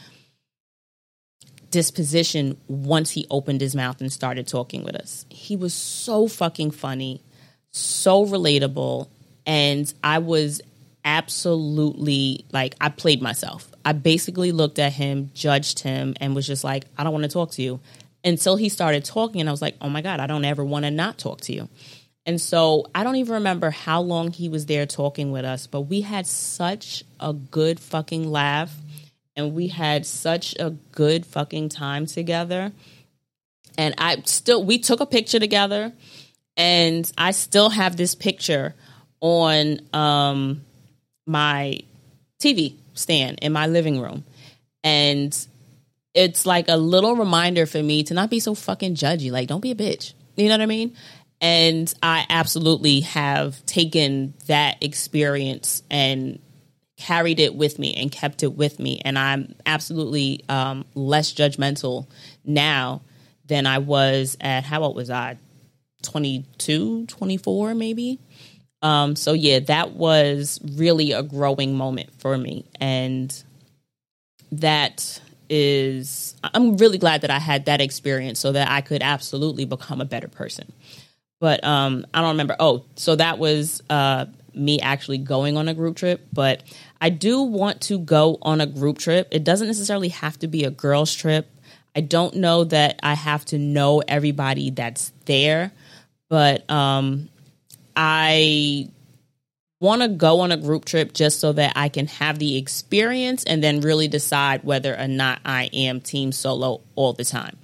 [1.74, 5.26] disposition once he opened his mouth and started talking with us.
[5.28, 7.20] He was so fucking funny,
[7.72, 9.08] so relatable,
[9.44, 10.62] and I was
[11.04, 13.72] absolutely like I played myself.
[13.84, 17.28] I basically looked at him, judged him, and was just like, I don't want to
[17.28, 17.80] talk to you.
[18.22, 20.84] Until he started talking, and I was like, oh my God, I don't ever want
[20.84, 21.68] to not talk to you.
[22.24, 25.82] And so I don't even remember how long he was there talking with us, but
[25.82, 28.72] we had such a good fucking laugh
[29.36, 32.72] and we had such a good fucking time together.
[33.76, 35.92] And I still, we took a picture together,
[36.56, 38.74] and I still have this picture
[39.20, 40.64] on um,
[41.26, 41.80] my
[42.40, 44.24] TV stand in my living room.
[44.84, 45.36] And
[46.14, 49.32] it's like a little reminder for me to not be so fucking judgy.
[49.32, 50.12] Like, don't be a bitch.
[50.36, 50.94] You know what I mean?
[51.40, 56.38] And I absolutely have taken that experience and
[56.96, 59.00] carried it with me and kept it with me.
[59.04, 62.06] And I'm absolutely um, less judgmental
[62.44, 63.02] now
[63.46, 65.38] than I was at, how old was I?
[66.02, 68.20] 22, 24, maybe.
[68.82, 72.64] Um, so, yeah, that was really a growing moment for me.
[72.80, 73.34] And
[74.52, 79.64] that is, I'm really glad that I had that experience so that I could absolutely
[79.64, 80.72] become a better person.
[81.40, 82.56] But um, I don't remember.
[82.60, 86.62] Oh, so that was uh, me actually going on a group trip, but
[87.00, 89.28] I do want to go on a group trip.
[89.30, 91.50] It doesn't necessarily have to be a girls' trip.
[91.96, 95.72] I don't know that I have to know everybody that's there,
[96.28, 97.28] but um,
[97.94, 98.88] I
[99.80, 103.44] want to go on a group trip just so that I can have the experience
[103.44, 107.58] and then really decide whether or not I am team solo all the time.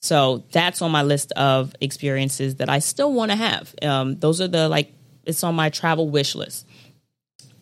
[0.00, 3.74] So that's on my list of experiences that I still want to have.
[3.82, 4.92] Um, those are the like
[5.24, 6.66] it's on my travel wish list.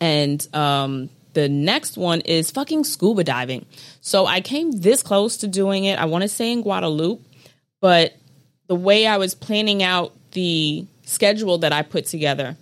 [0.01, 3.65] And um, the next one is fucking scuba diving.
[4.01, 5.99] So I came this close to doing it.
[5.99, 7.21] I want to say in Guadeloupe,
[7.81, 8.13] but
[8.67, 12.55] the way I was planning out the schedule that I put together,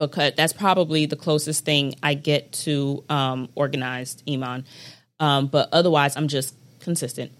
[0.00, 4.64] because that's probably the closest thing I get to um, organized Iman.
[5.20, 7.32] Um, but otherwise, I'm just consistent.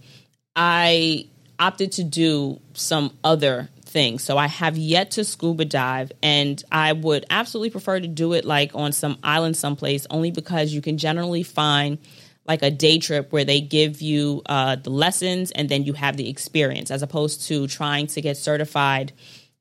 [0.57, 1.27] I
[1.59, 4.19] opted to do some other thing.
[4.19, 8.45] So I have yet to scuba dive, and I would absolutely prefer to do it
[8.45, 11.99] like on some island someplace, only because you can generally find
[12.47, 16.17] like a day trip where they give you uh, the lessons and then you have
[16.17, 19.13] the experience, as opposed to trying to get certified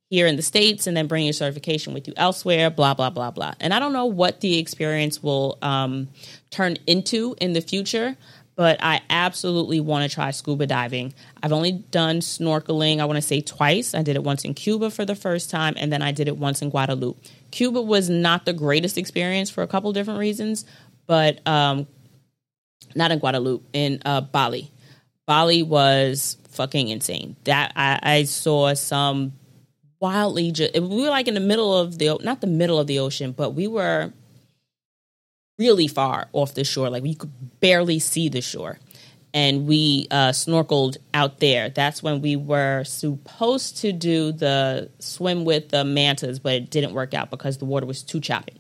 [0.10, 2.70] here in the states and then bring your certification with you elsewhere.
[2.70, 3.54] Blah blah blah blah.
[3.60, 6.08] And I don't know what the experience will um,
[6.50, 8.16] turn into in the future
[8.58, 11.14] but I absolutely want to try scuba diving.
[11.44, 13.94] I've only done snorkeling, I want to say twice.
[13.94, 16.38] I did it once in Cuba for the first time, and then I did it
[16.38, 17.24] once in Guadeloupe.
[17.52, 20.66] Cuba was not the greatest experience for a couple different reasons,
[21.06, 21.86] but um,
[22.96, 24.72] not in Guadeloupe, in uh, Bali.
[25.28, 27.36] Bali was fucking insane.
[27.44, 29.34] That I, I saw some
[30.00, 30.52] wildly.
[30.52, 33.34] Ju- we were like in the middle of the not the middle of the ocean,
[33.34, 34.12] but we were
[35.58, 36.90] really far off the shore.
[36.90, 38.80] Like you could barely see the shore.
[39.34, 41.70] And we uh, snorkeled out there.
[41.70, 46.94] That's when we were supposed to do the swim with the mantas, but it didn't
[46.94, 48.60] work out because the water was too choppy.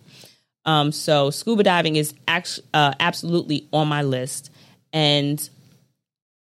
[0.65, 4.51] Um, so scuba diving is act- uh, absolutely on my list.
[4.91, 5.49] And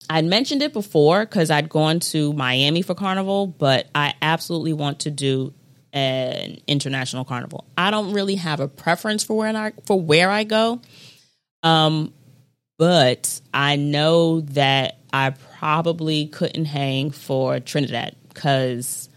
[0.09, 5.01] I'd mentioned it before because I'd gone to Miami for carnival, but I absolutely want
[5.01, 5.53] to do
[5.95, 7.65] an international carnival.
[7.79, 10.81] I don't really have a preference for where I for where I go,
[11.63, 12.13] um,
[12.79, 19.09] but I know that I probably couldn't hang for Trinidad because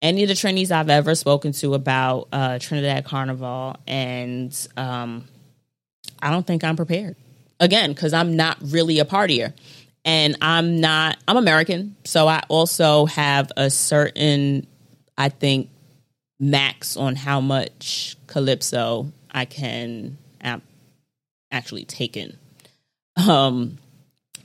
[0.00, 5.28] any of the Trinities I've ever spoken to about uh, Trinidad Carnival, and um,
[6.20, 7.16] I don't think I'm prepared.
[7.60, 9.52] Again, because I'm not really a partier
[10.04, 14.66] and I'm not I'm American, so I also have a certain
[15.16, 15.68] I think
[16.40, 20.18] max on how much calypso I can
[21.50, 22.36] actually take in.
[23.16, 23.78] Um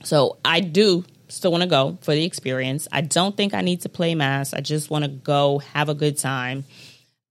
[0.02, 2.86] so I do still want to go for the experience.
[2.92, 4.52] I don't think I need to play mas.
[4.52, 6.64] I just want to go have a good time.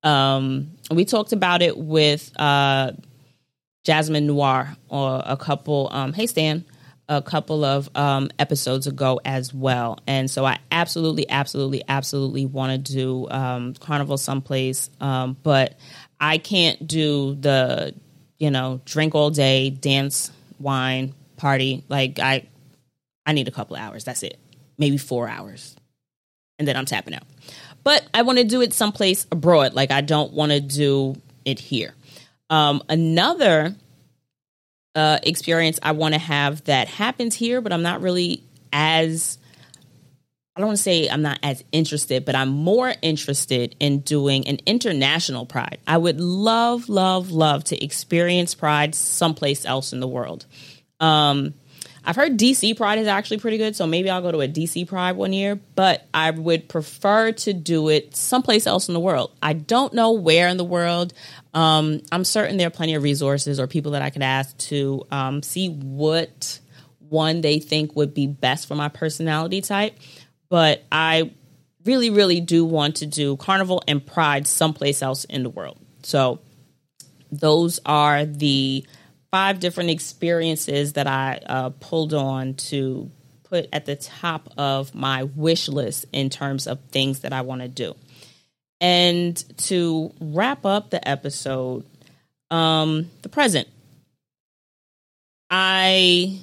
[0.03, 2.91] Um we talked about it with uh
[3.83, 6.63] Jasmine Noir or a couple um hey Stan
[7.09, 9.99] a couple of um, episodes ago as well.
[10.07, 14.89] And so I absolutely, absolutely, absolutely want to do um, Carnival someplace.
[15.01, 15.77] Um, but
[16.19, 17.93] I can't do the,
[18.39, 21.83] you know, drink all day, dance, wine, party.
[21.89, 22.47] Like I,
[23.25, 24.03] I need a couple hours.
[24.03, 24.37] That's it.
[24.77, 25.75] Maybe four hours.
[26.57, 27.23] And then I'm tapping out.
[27.83, 29.73] But I want to do it someplace abroad.
[29.73, 31.93] Like I don't want to do it here.
[32.49, 33.75] Um, another
[34.95, 39.37] uh, experience I want to have that happens here, but I'm not really as
[40.55, 44.47] I don't want to say I'm not as interested, but I'm more interested in doing
[44.47, 45.79] an international pride.
[45.87, 50.45] I would love, love, love to experience pride someplace else in the world.
[50.99, 51.55] Um,
[52.05, 54.87] I've heard DC Pride is actually pretty good, so maybe I'll go to a DC
[54.87, 59.31] Pride one year, but I would prefer to do it someplace else in the world.
[59.41, 61.13] I don't know where in the world.
[61.53, 65.05] Um, I'm certain there are plenty of resources or people that I could ask to
[65.11, 66.59] um, see what
[67.09, 69.95] one they think would be best for my personality type.
[70.49, 71.31] But I
[71.85, 75.77] really, really do want to do Carnival and Pride someplace else in the world.
[76.03, 76.39] So
[77.31, 78.85] those are the
[79.31, 83.11] five different experiences that I uh, pulled on to
[83.43, 87.61] put at the top of my wish list in terms of things that I want
[87.61, 87.95] to do.
[88.83, 91.85] And to wrap up the episode,
[92.51, 93.69] um, the present.
[95.49, 96.41] I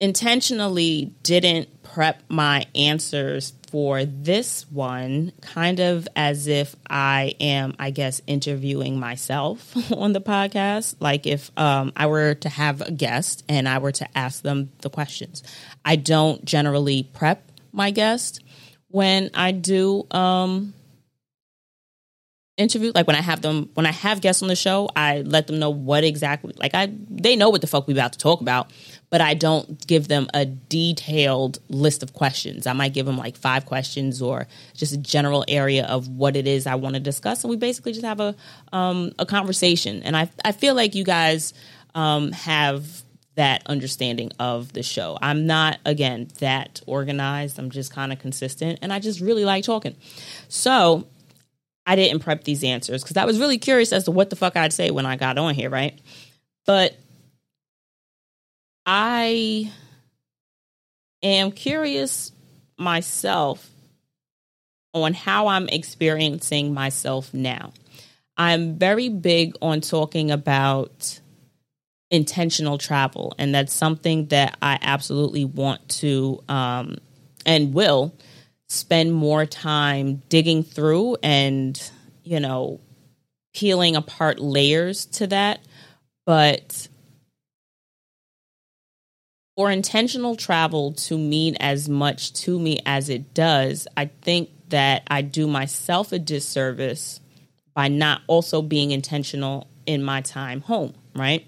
[0.00, 7.90] intentionally didn't prep my answers for this one, kind of as if I am, I
[7.90, 10.96] guess, interviewing myself on the podcast.
[11.00, 14.70] Like if um, I were to have a guest and I were to ask them
[14.80, 15.42] the questions.
[15.84, 18.40] I don't generally prep my guest
[18.88, 20.74] when I do um,
[22.60, 25.46] interview like when i have them when i have guests on the show i let
[25.46, 28.40] them know what exactly like i they know what the fuck we about to talk
[28.40, 28.70] about
[29.08, 33.36] but i don't give them a detailed list of questions i might give them like
[33.36, 37.42] five questions or just a general area of what it is i want to discuss
[37.42, 38.34] and we basically just have a
[38.72, 41.54] um, a conversation and i i feel like you guys
[41.94, 43.02] um, have
[43.36, 45.16] that understanding of the show.
[45.22, 47.58] I'm not, again, that organized.
[47.58, 49.96] I'm just kind of consistent and I just really like talking.
[50.48, 51.06] So
[51.86, 54.56] I didn't prep these answers because I was really curious as to what the fuck
[54.56, 55.98] I'd say when I got on here, right?
[56.66, 56.96] But
[58.86, 59.70] I
[61.22, 62.32] am curious
[62.78, 63.68] myself
[64.94, 67.72] on how I'm experiencing myself now.
[68.36, 71.20] I'm very big on talking about
[72.10, 76.98] intentional travel, and that's something that I absolutely want to um,
[77.46, 78.14] and will
[78.70, 81.90] spend more time digging through and,
[82.22, 82.80] you know,
[83.52, 85.58] peeling apart layers to that.
[86.24, 86.86] But
[89.56, 95.02] for intentional travel to mean as much to me as it does, I think that
[95.08, 97.20] I do myself a disservice
[97.74, 101.44] by not also being intentional in my time home, right?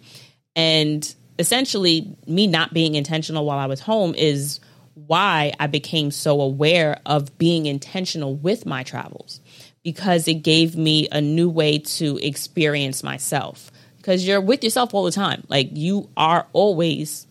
[0.57, 4.59] And essentially, me not being intentional while I was home is
[4.95, 9.41] why I became so aware of being intentional with my travels
[9.83, 13.71] because it gave me a new way to experience myself.
[13.97, 15.45] Because you're with yourself all the time.
[15.49, 17.27] Like you are always,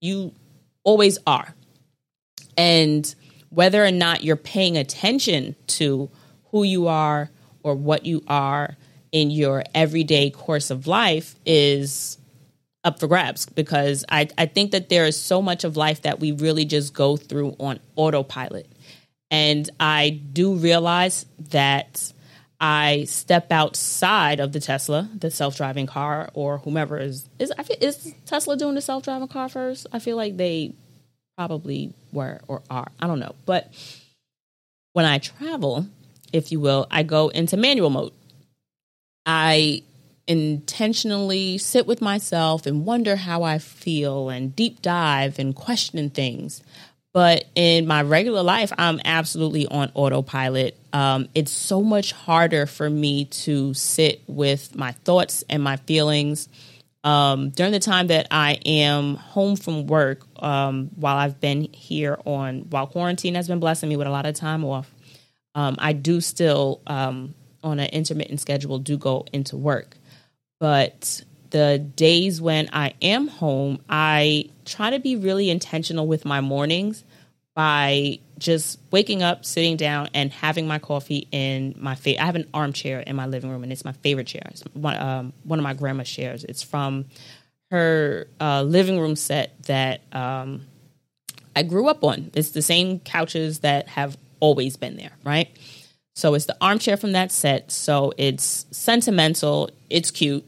[0.00, 0.32] you
[0.84, 1.54] always are.
[2.56, 3.12] And
[3.48, 6.10] whether or not you're paying attention to
[6.50, 7.30] who you are
[7.62, 8.76] or what you are
[9.12, 12.18] in your everyday course of life is
[12.84, 16.20] up for grabs because I, I think that there is so much of life that
[16.20, 18.66] we really just go through on autopilot.
[19.30, 22.12] And I do realize that
[22.60, 27.62] I step outside of the Tesla, the self driving car, or whomever is is I
[27.62, 29.86] feel, is Tesla doing the self driving car first?
[29.92, 30.74] I feel like they
[31.38, 32.90] probably were or are.
[33.00, 33.34] I don't know.
[33.46, 33.72] But
[34.92, 35.86] when I travel,
[36.32, 38.12] if you will, I go into manual mode.
[39.24, 39.82] I
[40.30, 46.62] intentionally sit with myself and wonder how I feel and deep dive and question things.
[47.12, 50.78] But in my regular life, I'm absolutely on autopilot.
[50.92, 56.48] Um, it's so much harder for me to sit with my thoughts and my feelings.
[57.02, 62.16] Um, during the time that I am home from work, um, while I've been here
[62.24, 64.94] on, while quarantine has been blessing me with a lot of time off,
[65.56, 69.96] um, I do still, um, on an intermittent schedule, do go into work.
[70.60, 76.40] But the days when I am home, I try to be really intentional with my
[76.40, 77.02] mornings
[77.54, 82.22] by just waking up, sitting down, and having my coffee in my favorite.
[82.22, 84.42] I have an armchair in my living room, and it's my favorite chair.
[84.50, 86.44] It's one, um, one of my grandma's chairs.
[86.44, 87.06] It's from
[87.70, 90.66] her uh, living room set that um,
[91.56, 92.30] I grew up on.
[92.34, 95.48] It's the same couches that have always been there, right?
[96.14, 97.70] So it's the armchair from that set.
[97.70, 100.44] So it's sentimental, it's cute,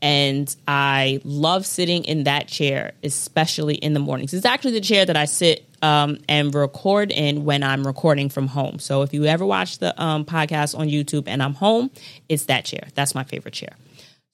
[0.00, 4.32] and I love sitting in that chair, especially in the mornings.
[4.32, 8.46] It's actually the chair that I sit um, and record in when I'm recording from
[8.46, 8.78] home.
[8.78, 11.90] So if you ever watch the um, podcast on YouTube and I'm home,
[12.28, 12.88] it's that chair.
[12.94, 13.74] That's my favorite chair.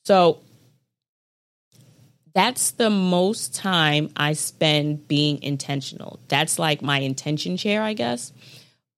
[0.05, 0.41] So
[2.35, 6.19] that's the most time I spend being intentional.
[6.29, 8.33] That's like my intention chair, I guess.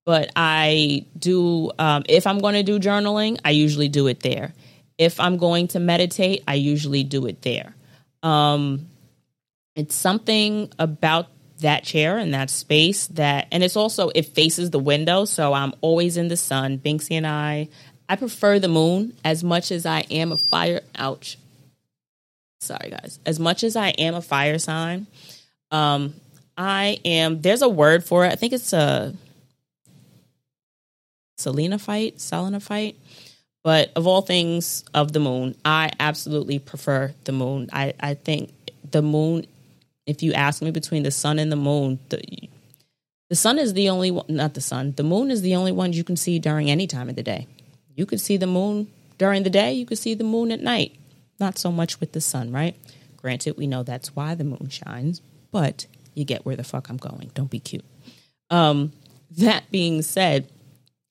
[0.05, 4.55] But I do, um, if I'm going to do journaling, I usually do it there
[4.99, 7.75] if I'm going to meditate, I usually do it there.
[8.23, 8.87] Um,
[9.75, 11.29] it's something about
[11.61, 15.25] that chair and that space that, and it's also, it faces the window.
[15.25, 16.79] So I'm always in the sun.
[16.79, 17.69] Binksy and I,
[18.09, 20.81] I prefer the moon as much as I am a fire.
[20.97, 21.39] Ouch.
[22.61, 23.19] Sorry, guys.
[23.27, 25.07] As much as I am a fire sign,
[25.71, 26.15] um,
[26.57, 28.33] I am, there's a word for it.
[28.33, 29.15] I think it's a
[31.37, 32.97] Selena fight, Selena fight
[33.67, 37.69] but of all things of the moon, I absolutely prefer the moon.
[37.73, 38.53] I, I think
[38.93, 39.45] the moon,
[40.07, 42.23] if you ask me between the sun and the moon, the,
[43.29, 45.93] the sun is the only one, not the sun, the moon is the only one
[45.93, 47.49] you can see during any time of the day.
[47.97, 48.87] You could see the moon
[49.19, 50.95] during the day, you could see the moon at night.
[51.41, 52.77] Not so much with the sun, right?
[53.17, 56.99] Granted, we know that's why the moon shines, but you get where the fuck I'm
[56.99, 57.33] going.
[57.35, 57.85] Don't be cute.
[58.49, 58.93] Um,
[59.39, 60.49] that being said,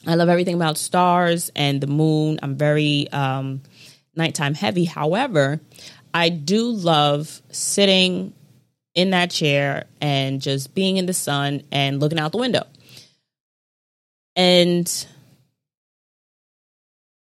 [0.08, 2.40] I love everything about stars and the moon.
[2.42, 3.62] I'm very um,
[4.16, 4.86] nighttime heavy.
[4.86, 5.60] However,
[6.14, 8.34] I do love sitting
[8.94, 12.64] in that chair and just being in the sun and looking out the window.
[14.36, 15.08] And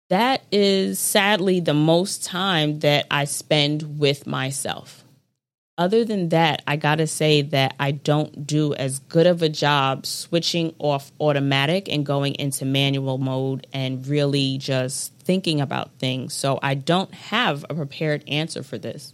[0.09, 5.02] that is sadly the most time that I spend with myself
[5.77, 9.49] other than that, I got to say that I don't do as good of a
[9.49, 16.33] job switching off automatic and going into manual mode and really just thinking about things.
[16.33, 19.13] So I don't have a prepared answer for this.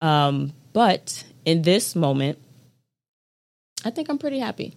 [0.00, 2.38] Um, but in this moment,
[3.84, 4.74] I think I'm pretty happy.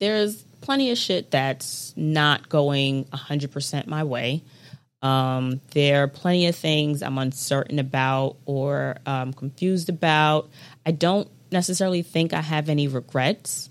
[0.00, 4.42] There's plenty of shit that's not going 100% my way.
[5.02, 10.50] Um, there are plenty of things I'm uncertain about or um, confused about.
[10.84, 13.70] I don't necessarily think I have any regrets.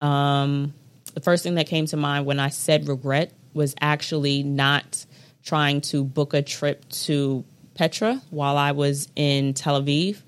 [0.00, 0.74] Um,
[1.14, 5.04] the first thing that came to mind when I said regret was actually not
[5.44, 7.44] trying to book a trip to
[7.74, 10.20] Petra while I was in Tel Aviv.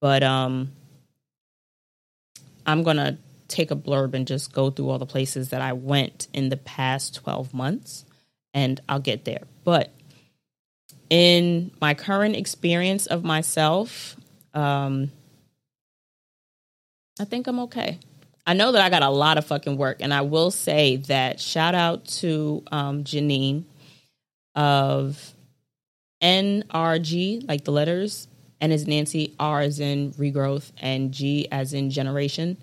[0.00, 0.72] But um,
[2.66, 6.28] I'm to take a blurb and just go through all the places that I went
[6.32, 8.04] in the past 12 months
[8.54, 9.42] and I'll get there.
[9.64, 9.90] But
[11.10, 14.16] in my current experience of myself,
[14.54, 15.10] um,
[17.20, 17.98] I think I'm okay.
[18.46, 21.40] I know that I got a lot of fucking work, and I will say that
[21.40, 23.64] shout out to um, Janine
[24.54, 25.34] of
[26.22, 28.28] NRG, like the letters.
[28.60, 32.56] N is Nancy, R is in regrowth, and G as in generation.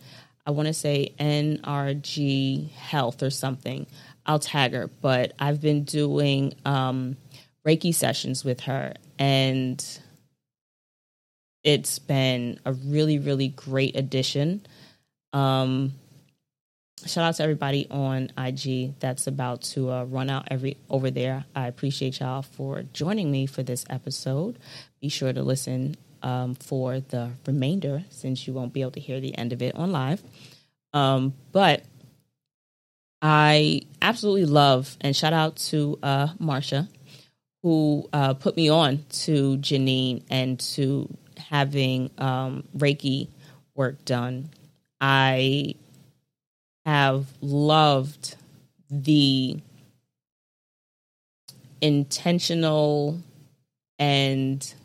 [0.46, 3.88] I want to say NRG health or something.
[4.26, 7.18] I'll tag her, but I've been doing um,
[7.66, 9.84] Reiki sessions with her, and
[11.64, 14.66] it's been a really, really great addition.
[15.34, 15.94] Um,
[17.06, 21.46] shout out to everybody on IG that's about to uh, run out every over there.
[21.56, 24.58] I appreciate y'all for joining me for this episode.
[25.02, 29.20] Be sure to listen um, for the remainder since you won't be able to hear
[29.20, 30.24] the end of it on live.
[30.94, 31.84] Um, but
[33.28, 36.88] I absolutely love and shout out to uh, Marsha,
[37.64, 43.30] who uh, put me on to Janine and to having um, Reiki
[43.74, 44.52] work done.
[45.02, 45.74] I
[46.86, 48.36] have loved
[48.92, 49.60] the
[51.82, 53.20] intentional
[53.98, 54.76] and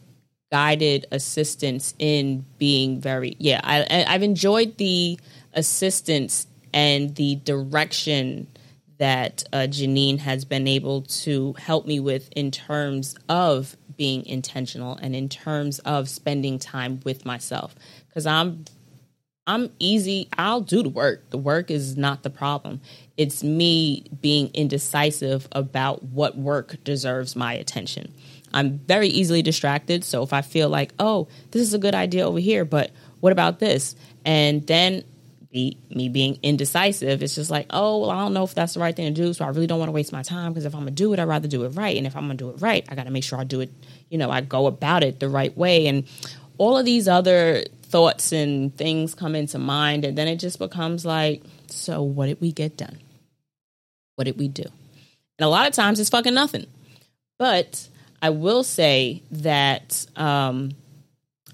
[0.51, 5.19] guided assistance in being very yeah I, i've enjoyed the
[5.53, 8.47] assistance and the direction
[8.99, 14.97] that uh, janine has been able to help me with in terms of being intentional
[14.97, 17.75] and in terms of spending time with myself
[18.09, 18.65] because i'm
[19.47, 22.81] i'm easy i'll do the work the work is not the problem
[23.17, 28.13] it's me being indecisive about what work deserves my attention
[28.53, 30.05] I'm very easily distracted.
[30.05, 32.91] So if I feel like, oh, this is a good idea over here, but
[33.21, 33.95] what about this?
[34.25, 35.05] And then
[35.53, 38.81] be, me being indecisive, it's just like, oh, well, I don't know if that's the
[38.81, 39.33] right thing to do.
[39.33, 41.13] So I really don't want to waste my time because if I'm going to do
[41.13, 41.97] it, I'd rather do it right.
[41.97, 43.61] And if I'm going to do it right, I got to make sure I do
[43.61, 43.71] it,
[44.09, 45.87] you know, I go about it the right way.
[45.87, 46.05] And
[46.59, 50.05] all of these other thoughts and things come into mind.
[50.05, 52.99] And then it just becomes like, so what did we get done?
[54.17, 54.65] What did we do?
[55.39, 56.67] And a lot of times it's fucking nothing.
[57.39, 57.89] But
[58.23, 60.73] I will say that um,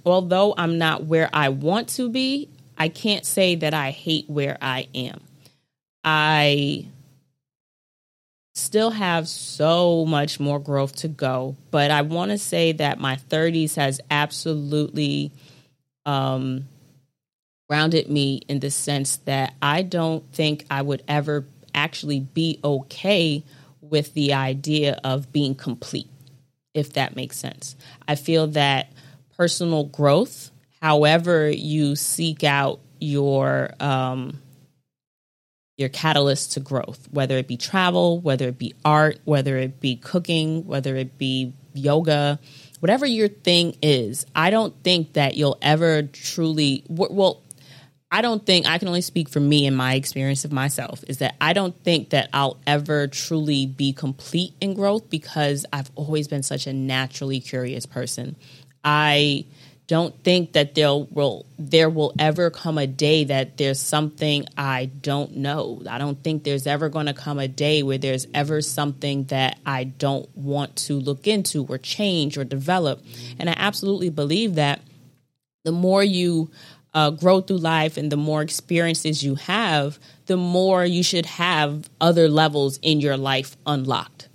[0.05, 4.59] although I'm not where I want to be, I can't say that I hate where
[4.61, 5.21] I am.
[6.05, 6.87] I
[8.55, 13.17] still have so much more growth to go, but I want to say that my
[13.17, 15.33] 30s has absolutely
[16.05, 16.67] um,
[17.69, 23.45] grounded me in the sense that I don't think I would ever actually be okay
[23.81, 26.09] with the idea of being complete
[26.77, 27.75] if that makes sense.
[28.07, 28.93] I feel that
[29.37, 30.51] personal growth,
[30.81, 34.41] however you seek out your um,
[35.77, 39.97] your catalyst to growth, whether it be travel, whether it be art, whether it be
[39.97, 42.39] cooking, whether it be yoga,
[42.81, 47.43] whatever your thing is, I don't think that you'll ever truly well
[48.11, 51.19] I don't think I can only speak for me and my experience of myself is
[51.19, 56.29] that I don't think that I'll ever truly be complete in growth because I've always
[56.29, 58.37] been such a naturally curious person.
[58.85, 59.45] I
[59.87, 64.87] don't think that there will there will ever come a day that there's something I
[64.87, 65.83] don't know.
[65.89, 69.59] I don't think there's ever going to come a day where there's ever something that
[69.65, 73.05] I don't want to look into or change or develop.
[73.39, 74.81] And I absolutely believe that
[75.65, 76.51] the more you
[76.93, 81.89] uh, grow through life and the more experiences you have, the more you should have
[82.01, 84.29] other levels in your life unlocked.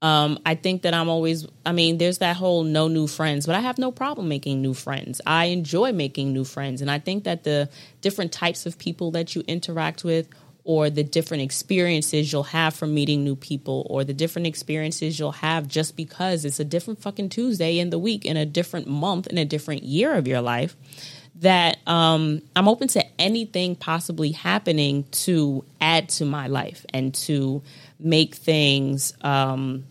[0.00, 3.56] Um, I think that I'm always, I mean, there's that whole no new friends, but
[3.56, 5.20] I have no problem making new friends.
[5.26, 6.80] I enjoy making new friends.
[6.80, 7.68] And I think that the
[8.00, 10.28] different types of people that you interact with,
[10.62, 15.32] or the different experiences you'll have from meeting new people, or the different experiences you'll
[15.32, 19.26] have just because it's a different fucking Tuesday in the week, in a different month,
[19.26, 20.76] in a different year of your life
[21.40, 27.62] that um, I'm open to anything possibly happening to add to my life and to
[27.98, 29.84] make things um,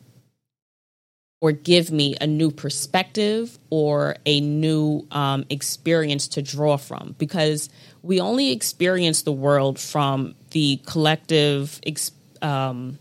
[1.39, 7.70] or give me a new perspective or a new um, experience to draw from because
[8.01, 12.97] we only experience the world from the collective ex- um,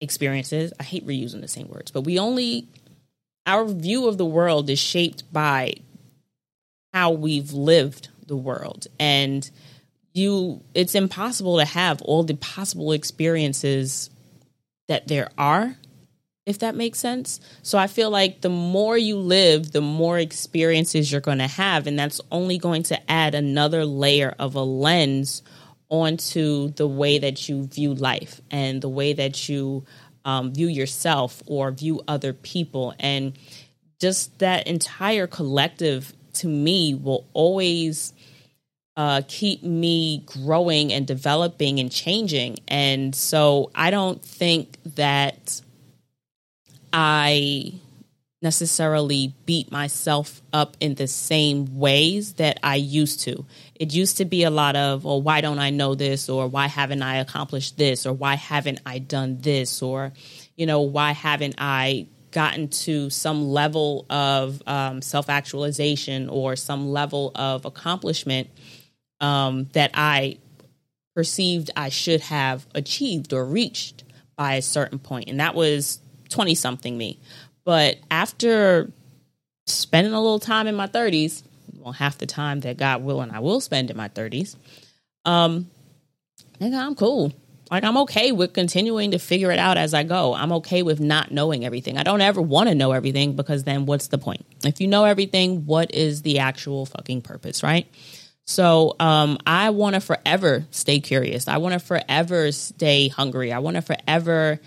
[0.00, 0.72] experiences.
[0.80, 2.68] I hate reusing the same words, but we only
[3.46, 5.74] our view of the world is shaped by
[6.92, 9.50] how we've lived the world and
[10.12, 14.10] you it's impossible to have all the possible experiences
[14.88, 15.76] that there are
[16.44, 17.38] if that makes sense.
[17.62, 21.86] So i feel like the more you live the more experiences you're going to have
[21.86, 25.42] and that's only going to add another layer of a lens
[25.92, 29.84] onto the way that you view life and the way that you
[30.24, 32.94] um, view yourself or view other people.
[32.98, 33.34] And
[34.00, 38.14] just that entire collective to me will always
[38.96, 42.58] uh, keep me growing and developing and changing.
[42.68, 45.60] And so I don't think that
[46.92, 47.74] I
[48.42, 53.46] necessarily beat myself up in the same ways that I used to.
[53.76, 56.28] It used to be a lot of, well, why don't I know this?
[56.28, 58.04] Or why haven't I accomplished this?
[58.04, 59.80] Or why haven't I done this?
[59.80, 60.12] Or,
[60.56, 66.90] you know, why haven't I gotten to some level of um, self actualization or some
[66.90, 68.50] level of accomplishment
[69.22, 70.36] um, that I
[71.14, 74.04] perceived I should have achieved or reached
[74.36, 75.28] by a certain point.
[75.28, 76.00] And that was
[76.30, 77.18] 20 something me.
[77.64, 78.90] But after
[79.66, 81.42] spending a little time in my 30s,
[81.78, 84.56] well, half the time that God will and I will spend in my 30s,
[85.24, 85.70] um,
[86.60, 87.32] nigga, I'm cool.
[87.70, 90.34] Like I'm okay with continuing to figure it out as I go.
[90.34, 91.96] I'm okay with not knowing everything.
[91.96, 94.44] I don't ever want to know everything because then what's the point?
[94.64, 97.86] If you know everything, what is the actual fucking purpose, right?
[98.44, 101.48] So um, I want to forever stay curious.
[101.48, 103.52] I want to forever stay hungry.
[103.52, 104.60] I want to forever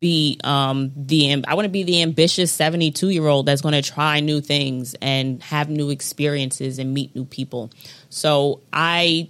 [0.00, 3.82] be um, the I want to be the ambitious 72 year old that's going to
[3.82, 7.70] try new things and have new experiences and meet new people.
[8.08, 9.28] So I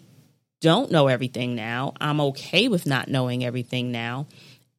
[0.60, 1.94] don't know everything now.
[2.00, 4.26] I'm okay with not knowing everything now.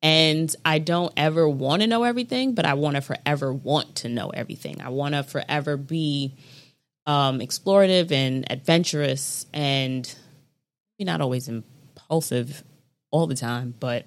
[0.04, 4.10] And I don't ever want to know everything, but I want to forever want to
[4.10, 4.82] know everything.
[4.82, 6.36] I want to forever be
[7.06, 10.14] um, explorative and adventurous and
[10.98, 12.64] maybe not always impulsive
[13.12, 14.06] all the time, but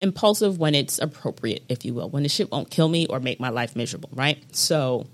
[0.00, 3.40] impulsive when it's appropriate, if you will, when the shit won't kill me or make
[3.40, 4.42] my life miserable, right?
[4.54, 5.06] So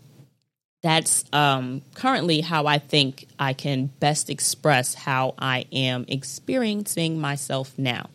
[0.82, 7.78] that's um, currently how I think I can best express how I am experiencing myself
[7.78, 8.10] now.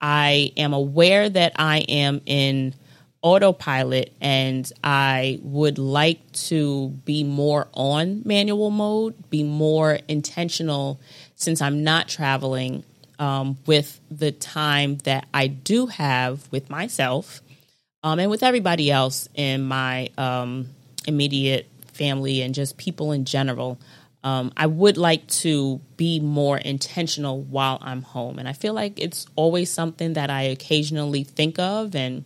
[0.00, 2.74] I am aware that I am in
[3.22, 11.00] autopilot and I would like to be more on manual mode, be more intentional
[11.34, 12.84] since I'm not traveling
[13.18, 17.42] um, with the time that I do have with myself
[18.04, 20.68] um, and with everybody else in my um,
[21.06, 23.78] immediate family and just people in general.
[24.22, 28.38] Um, I would like to be more intentional while I'm home.
[28.38, 31.94] And I feel like it's always something that I occasionally think of.
[31.94, 32.24] And,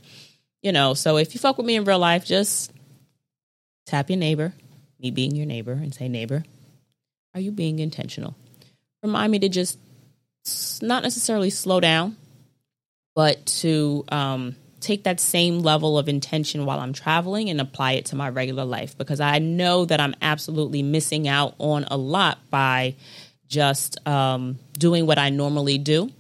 [0.63, 2.73] you know, so if you fuck with me in real life, just
[3.87, 4.55] tap your neighbor,
[5.01, 6.45] me being your neighbor, and say, neighbor,
[7.35, 8.37] are you being intentional?
[9.03, 9.79] Remind me to just
[10.81, 12.17] not necessarily slow down,
[13.15, 18.07] but to um, take that same level of intention while I'm traveling and apply it
[18.07, 22.39] to my regular life because I know that I'm absolutely missing out on a lot
[22.51, 22.95] by
[23.49, 26.11] just um, doing what I normally do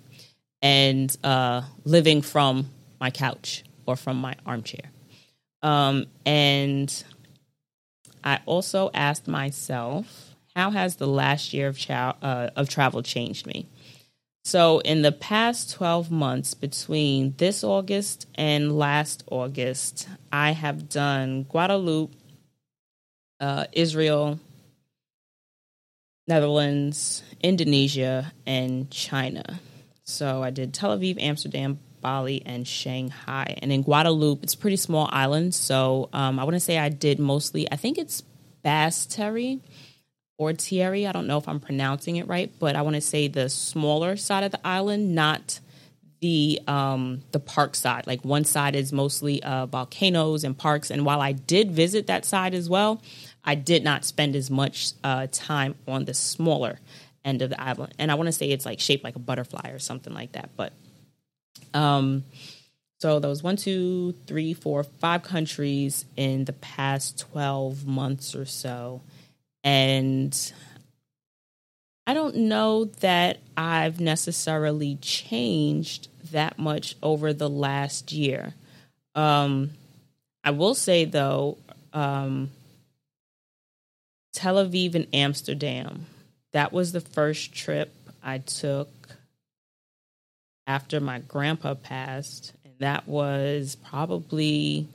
[0.60, 2.68] and uh, living from
[3.00, 4.90] my couch or from my armchair.
[5.62, 7.04] Um, and
[8.24, 13.46] I also asked myself, how has the last year of, cha- uh, of travel changed
[13.46, 13.66] me?
[14.44, 21.44] So, in the past 12 months between this August and last August, I have done
[21.44, 22.12] Guadeloupe,
[23.38, 24.40] uh, Israel,
[26.26, 29.60] Netherlands, Indonesia, and China.
[30.02, 33.56] So, I did Tel Aviv, Amsterdam, Bali, and Shanghai.
[33.62, 35.54] And in Guadeloupe, it's pretty small island.
[35.54, 38.22] So, um, I want to say I did mostly, I think it's
[38.62, 39.58] Basse Terre
[40.36, 41.06] or Thierry.
[41.06, 44.16] I don't know if I'm pronouncing it right, but I want to say the smaller
[44.16, 45.60] side of the island, not
[46.20, 48.06] the um, the park side.
[48.06, 52.24] Like one side is mostly uh, volcanoes and parks, and while I did visit that
[52.24, 53.02] side as well,
[53.44, 56.78] I did not spend as much uh, time on the smaller
[57.24, 57.94] end of the island.
[57.98, 60.50] And I want to say it's like shaped like a butterfly or something like that.
[60.56, 60.72] But
[61.74, 62.24] um,
[63.00, 68.44] so there was one, two, three, four, five countries in the past twelve months or
[68.44, 69.00] so.
[69.64, 70.52] And
[72.06, 78.54] I don't know that I've necessarily changed that much over the last year.
[79.14, 79.70] Um,
[80.44, 81.58] I will say though,
[81.92, 82.50] um,
[84.32, 86.06] Tel Aviv and Amsterdam,
[86.52, 88.88] that was the first trip I took
[90.66, 92.52] after my grandpa passed.
[92.64, 94.88] And that was probably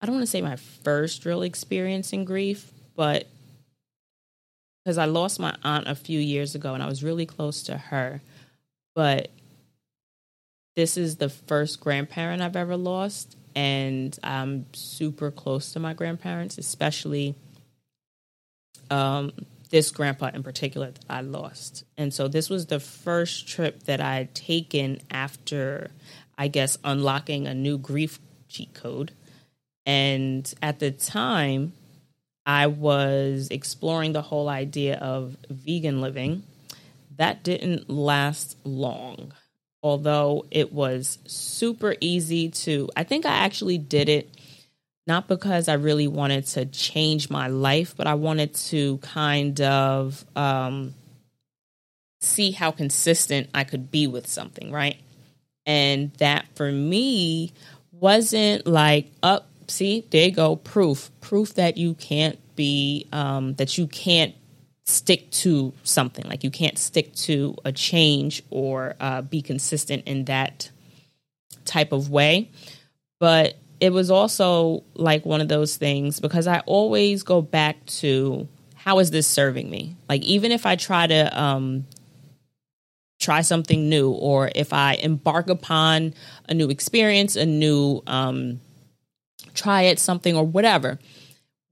[0.00, 3.26] I don't want to say my first real experience in grief, but
[4.84, 7.76] because I lost my aunt a few years ago and I was really close to
[7.76, 8.22] her.
[8.94, 9.30] But
[10.76, 13.36] this is the first grandparent I've ever lost.
[13.56, 17.34] And I'm super close to my grandparents, especially
[18.88, 19.32] um,
[19.70, 21.84] this grandpa in particular that I lost.
[21.96, 25.90] And so this was the first trip that I had taken after,
[26.36, 28.18] I guess, unlocking a new grief
[28.48, 29.12] cheat code.
[29.84, 31.72] And at the time,
[32.46, 36.44] I was exploring the whole idea of vegan living.
[37.16, 39.32] That didn't last long,
[39.82, 42.88] although it was super easy to.
[42.96, 44.30] I think I actually did it
[45.08, 50.24] not because I really wanted to change my life, but I wanted to kind of
[50.36, 50.94] um,
[52.20, 54.98] see how consistent I could be with something, right?
[55.66, 57.52] And that for me
[57.90, 63.78] wasn't like up see, there you go, proof, proof that you can't be, um, that
[63.78, 64.34] you can't
[64.84, 70.24] stick to something, like you can't stick to a change or uh, be consistent in
[70.24, 70.70] that
[71.64, 72.50] type of way.
[73.20, 78.48] But it was also like one of those things because I always go back to
[78.74, 79.96] how is this serving me?
[80.08, 81.86] Like even if I try to um,
[83.20, 86.14] try something new, or if I embark upon
[86.48, 88.60] a new experience, a new um,
[89.54, 90.98] try it, something, or whatever.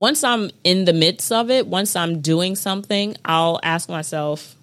[0.00, 4.54] once I'm in the midst of it, once I'm doing something, I'll ask myself,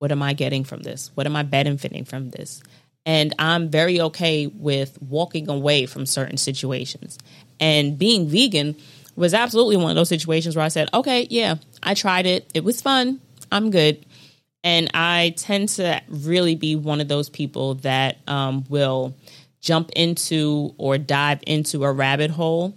[0.00, 1.10] what am I getting from this?
[1.14, 2.62] What am I benefiting from this?
[3.04, 7.18] And I'm very okay with walking away from certain situations.
[7.58, 8.76] And being vegan
[9.16, 12.50] was absolutely one of those situations where I said, okay, yeah, I tried it.
[12.54, 13.20] It was fun.
[13.50, 14.04] I'm good.
[14.64, 19.14] And I tend to really be one of those people that um, will
[19.60, 22.76] jump into or dive into a rabbit hole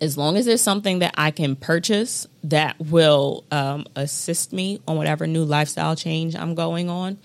[0.00, 4.96] as long as there's something that I can purchase that will um, assist me on
[4.96, 7.18] whatever new lifestyle change I'm going on,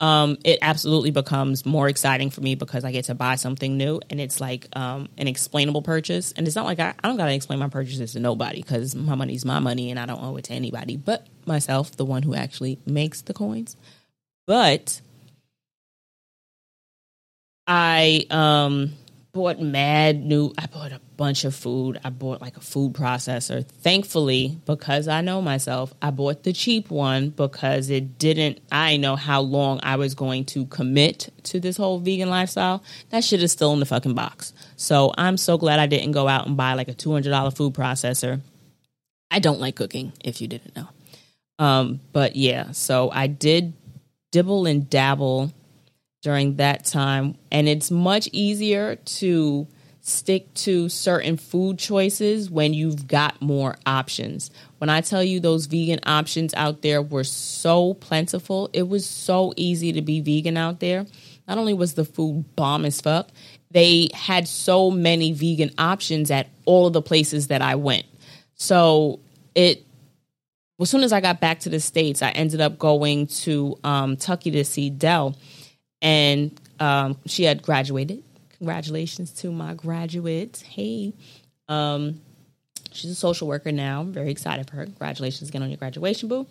[0.00, 4.00] um, it absolutely becomes more exciting for me because I get to buy something new
[4.10, 6.32] and it's like um, an explainable purchase.
[6.32, 8.94] And it's not like I, I don't got to explain my purchases to nobody because
[8.94, 12.22] my money's my money and I don't owe it to anybody but myself, the one
[12.22, 13.76] who actually makes the coins.
[14.46, 15.00] But
[17.66, 18.92] I um
[19.34, 22.00] bought mad new I bought a bunch of food.
[22.04, 23.66] I bought like a food processor.
[23.66, 29.16] Thankfully, because I know myself, I bought the cheap one because it didn't I know
[29.16, 32.82] how long I was going to commit to this whole vegan lifestyle.
[33.10, 34.54] That shit is still in the fucking box.
[34.76, 38.40] So, I'm so glad I didn't go out and buy like a $200 food processor.
[39.30, 40.88] I don't like cooking if you didn't know.
[41.58, 43.74] Um, but yeah, so I did
[44.30, 45.52] dibble and dabble
[46.24, 47.36] during that time.
[47.52, 49.68] And it's much easier to
[50.00, 54.50] stick to certain food choices when you've got more options.
[54.78, 59.52] When I tell you those vegan options out there were so plentiful, it was so
[59.56, 61.06] easy to be vegan out there.
[61.46, 63.28] Not only was the food bomb as fuck,
[63.70, 68.06] they had so many vegan options at all of the places that I went.
[68.54, 69.20] So
[69.54, 69.84] it
[70.80, 74.16] as soon as I got back to the States, I ended up going to um,
[74.16, 75.36] Tucky to see Dell
[76.04, 78.22] and um, she had graduated.
[78.58, 80.60] Congratulations to my graduates.
[80.60, 81.14] Hey,
[81.66, 82.20] um,
[82.92, 84.02] she's a social worker now.
[84.02, 84.84] I'm very excited for her.
[84.84, 86.46] Congratulations again on your graduation, boo.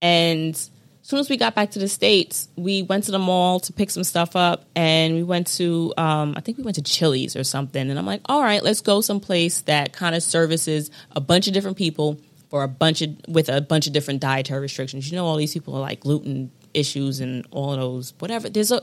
[0.00, 0.70] And as
[1.02, 3.90] soon as we got back to the states, we went to the mall to pick
[3.90, 7.44] some stuff up, and we went to um, I think we went to Chili's or
[7.44, 7.90] something.
[7.90, 11.52] And I'm like, all right, let's go someplace that kind of services a bunch of
[11.52, 12.18] different people
[12.48, 15.10] for a bunch of with a bunch of different dietary restrictions.
[15.10, 18.48] You know, all these people are like gluten issues and all those whatever.
[18.48, 18.82] There's a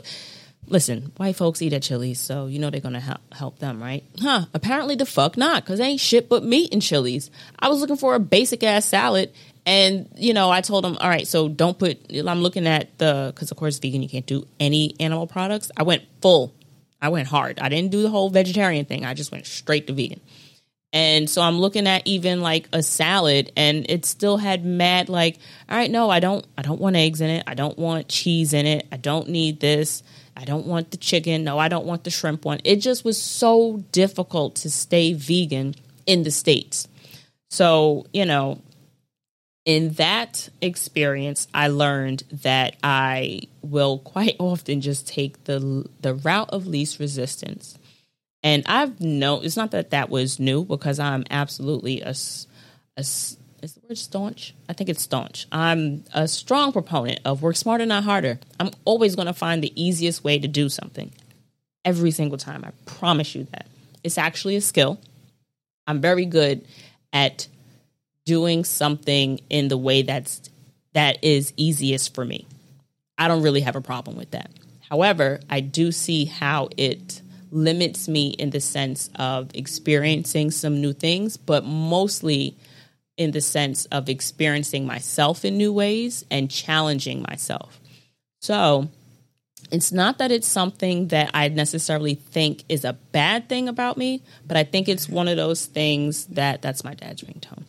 [0.68, 4.04] listen, white folks eat at Chili's, so you know they're gonna help help them, right?
[4.20, 4.46] Huh?
[4.54, 7.32] Apparently the fuck not, because ain't shit but meat in Chili's.
[7.60, 9.32] I was looking for a basic ass salad,
[9.66, 12.00] and you know I told them, all right, so don't put.
[12.16, 15.72] I'm looking at the because of course vegan, you can't do any animal products.
[15.78, 16.54] I went full.
[17.02, 17.60] I went hard.
[17.60, 19.04] I didn't do the whole vegetarian thing.
[19.04, 20.22] I just went straight to vegan.
[20.94, 25.40] And so I'm looking at even like a salad and it still had mad like,
[25.68, 27.44] all right, no, I don't I don't want eggs in it.
[27.48, 28.88] I don't want cheese in it.
[28.92, 30.04] I don't need this.
[30.38, 31.44] I don't want the chicken.
[31.44, 32.60] No, I don't want the shrimp one.
[32.64, 35.74] It just was so difficult to stay vegan
[36.06, 36.88] in the States.
[37.50, 38.62] So, you know,
[39.66, 46.52] in that experience, I learned that I will quite often just take the the route
[46.52, 47.80] of least resistance
[48.44, 52.14] and I've known it's not that that was new because I'm absolutely a,
[52.98, 53.04] a
[53.64, 54.54] is the word staunch?
[54.68, 55.48] I think it's staunch.
[55.52, 58.40] I'm a strong proponent of work smarter, not harder.
[58.60, 61.12] I'm always going to find the easiest way to do something
[61.86, 62.66] every single time.
[62.66, 63.68] I promise you that.
[64.04, 65.00] It's actually a skill.
[65.88, 66.66] I'm very good
[67.14, 67.48] at
[68.26, 70.50] doing something in the way that's
[70.94, 72.46] that is easiest for me.
[73.18, 74.52] I don't really have a problem with that.
[74.90, 77.22] However, I do see how it
[77.54, 82.58] limits me in the sense of experiencing some new things, but mostly
[83.16, 87.80] in the sense of experiencing myself in new ways and challenging myself.
[88.42, 88.90] So,
[89.72, 94.22] it's not that it's something that I necessarily think is a bad thing about me,
[94.46, 97.64] but I think it's one of those things that that's my dad's ringtone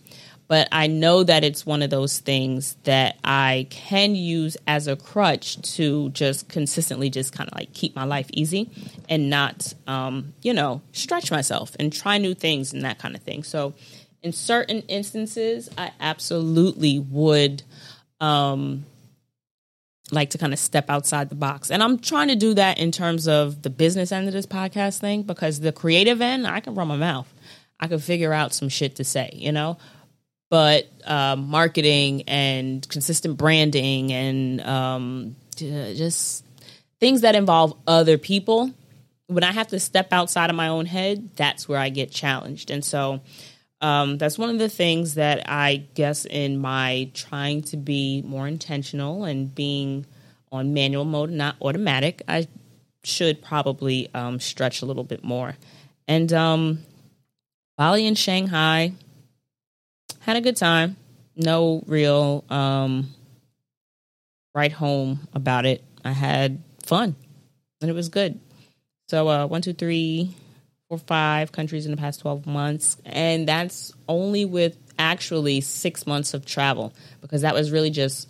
[0.46, 4.96] but I know that it's one of those things that I can use as a
[4.96, 8.70] crutch to just consistently just kind of like keep my life easy
[9.08, 13.22] and not, um, you know, stretch myself and try new things and that kind of
[13.22, 13.42] thing.
[13.42, 13.74] So,
[14.22, 17.62] in certain instances, I absolutely would
[18.20, 18.86] um,
[20.10, 21.70] like to kind of step outside the box.
[21.70, 24.98] And I'm trying to do that in terms of the business end of this podcast
[24.98, 27.32] thing because the creative end, I can run my mouth.
[27.78, 29.76] I can figure out some shit to say, you know?
[30.50, 36.44] But uh, marketing and consistent branding and um, just
[37.00, 38.72] things that involve other people.
[39.26, 42.70] When i have to step outside of my own head that's where i get challenged.
[42.70, 43.22] And so
[43.80, 48.46] um, that's one of the things that i guess in my trying to be more
[48.46, 50.06] intentional and being
[50.52, 52.46] on manual mode not automatic i
[53.06, 55.56] should probably um, stretch a little bit more.
[56.08, 56.80] And um,
[57.76, 58.92] bali and shanghai
[60.24, 60.96] had a good time.
[61.36, 63.08] No real um,
[64.54, 65.84] right home about it.
[66.04, 67.16] I had fun,
[67.80, 68.40] and it was good.
[69.08, 70.34] So uh, one, two, three,
[70.88, 76.34] four, five countries in the past twelve months, and that's only with actually six months
[76.34, 78.28] of travel because that was really just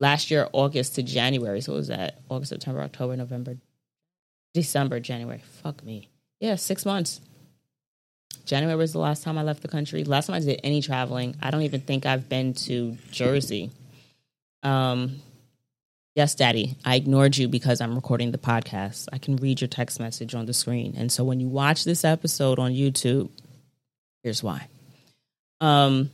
[0.00, 1.60] last year August to January.
[1.60, 3.56] So it was that August, September, October, November,
[4.54, 5.42] December, January.
[5.62, 6.08] Fuck me.
[6.40, 7.20] Yeah, six months.
[8.44, 10.04] January was the last time I left the country.
[10.04, 13.70] Last time I did any traveling, I don't even think I've been to Jersey.
[14.62, 15.20] Um,
[16.16, 19.08] yes, Daddy, I ignored you because I'm recording the podcast.
[19.12, 22.04] I can read your text message on the screen, and so when you watch this
[22.04, 23.30] episode on YouTube,
[24.22, 24.66] here's why.
[25.60, 26.10] Um,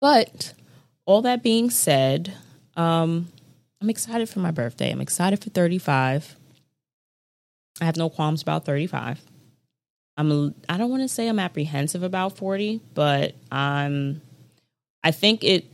[0.00, 0.52] but
[1.06, 2.34] all that being said,
[2.76, 3.28] um,
[3.80, 4.90] I'm excited for my birthday.
[4.90, 6.36] I'm excited for 35.
[7.80, 9.20] I have no qualms about 35.
[10.18, 14.20] I'm I don't want to say I'm apprehensive about 40, but I'm
[15.04, 15.64] I think it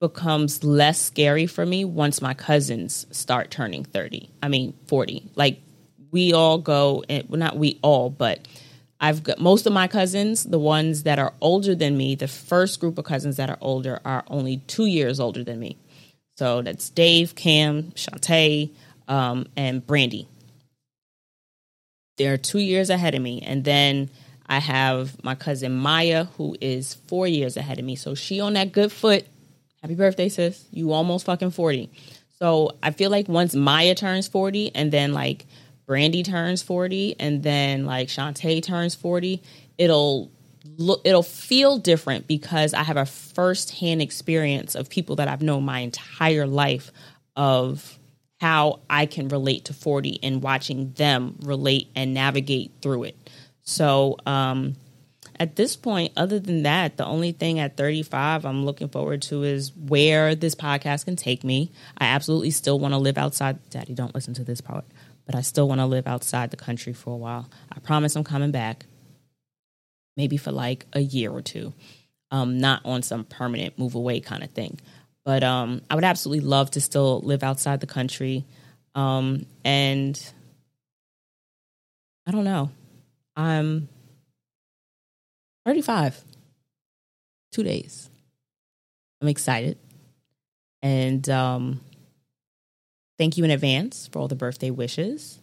[0.00, 4.28] becomes less scary for me once my cousins start turning 30.
[4.42, 5.30] I mean 40.
[5.34, 5.60] Like
[6.12, 8.46] we all go well not we all, but
[9.00, 12.80] I've got most of my cousins, the ones that are older than me, the first
[12.80, 15.78] group of cousins that are older are only 2 years older than me.
[16.36, 18.70] So that's Dave, Cam, Shantae,
[19.08, 20.28] um, and Brandy
[22.16, 23.42] they're two years ahead of me.
[23.42, 24.10] And then
[24.46, 27.96] I have my cousin Maya, who is four years ahead of me.
[27.96, 29.26] So she on that good foot.
[29.82, 30.64] Happy birthday, sis.
[30.70, 31.90] You almost fucking 40.
[32.38, 35.46] So I feel like once Maya turns 40 and then like
[35.86, 39.42] Brandy turns 40 and then like Shantae turns 40,
[39.78, 40.30] it'll
[40.78, 45.64] look it'll feel different because I have a first-hand experience of people that I've known
[45.64, 46.92] my entire life
[47.36, 47.98] of
[48.40, 53.30] how I can relate to 40 and watching them relate and navigate through it.
[53.62, 54.76] So, um,
[55.38, 59.42] at this point, other than that, the only thing at 35 I'm looking forward to
[59.42, 61.72] is where this podcast can take me.
[61.98, 63.58] I absolutely still want to live outside.
[63.70, 64.84] Daddy, don't listen to this part,
[65.26, 67.50] but I still want to live outside the country for a while.
[67.70, 68.86] I promise I'm coming back,
[70.16, 71.74] maybe for like a year or two,
[72.30, 74.80] um, not on some permanent move away kind of thing.
[75.26, 78.44] But um, I would absolutely love to still live outside the country.
[78.94, 80.16] Um, and
[82.28, 82.70] I don't know.
[83.34, 83.88] I'm
[85.66, 86.22] 35,
[87.50, 88.08] two days.
[89.20, 89.78] I'm excited.
[90.80, 91.80] And um,
[93.18, 95.40] thank you in advance for all the birthday wishes.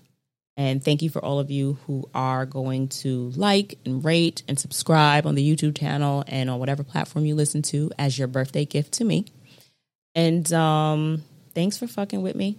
[0.55, 4.57] And thank you for all of you who are going to like and rate and
[4.57, 8.63] subscribe on the YouTube channel and on whatever platform you listen to as your birthday
[8.63, 9.25] gift to me.
[10.15, 11.23] And um,
[11.53, 12.57] thanks for fucking with me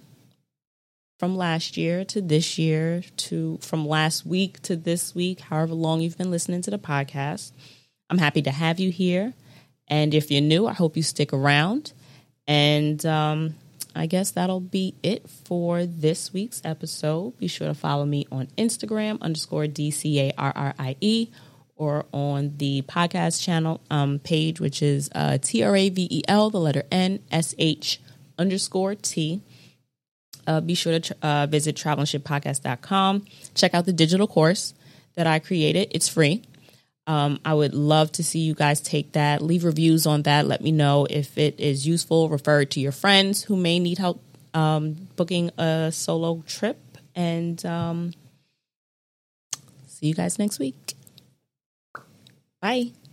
[1.18, 6.00] from last year to this year to from last week to this week, however long
[6.00, 7.52] you've been listening to the podcast.
[8.10, 9.32] I'm happy to have you here.
[9.88, 11.92] And if you're new, I hope you stick around.
[12.46, 13.54] And um,
[13.94, 17.38] I guess that'll be it for this week's episode.
[17.38, 21.28] Be sure to follow me on Instagram underscore DCARRIE
[21.76, 26.22] or on the podcast channel um, page, which is uh, T R A V E
[26.28, 28.00] L, the letter N S H
[28.38, 29.42] underscore T.
[30.46, 33.24] Uh, be sure to uh, visit travelandshitpodcast.com.
[33.54, 34.74] Check out the digital course
[35.14, 35.88] that I created.
[35.92, 36.42] It's free.
[37.06, 39.42] Um, I would love to see you guys take that.
[39.42, 40.46] Leave reviews on that.
[40.46, 42.28] Let me know if it is useful.
[42.28, 44.22] Refer to your friends who may need help
[44.54, 46.78] um, booking a solo trip.
[47.14, 48.12] And um,
[49.86, 50.93] see you guys next week.
[52.64, 53.03] Bye.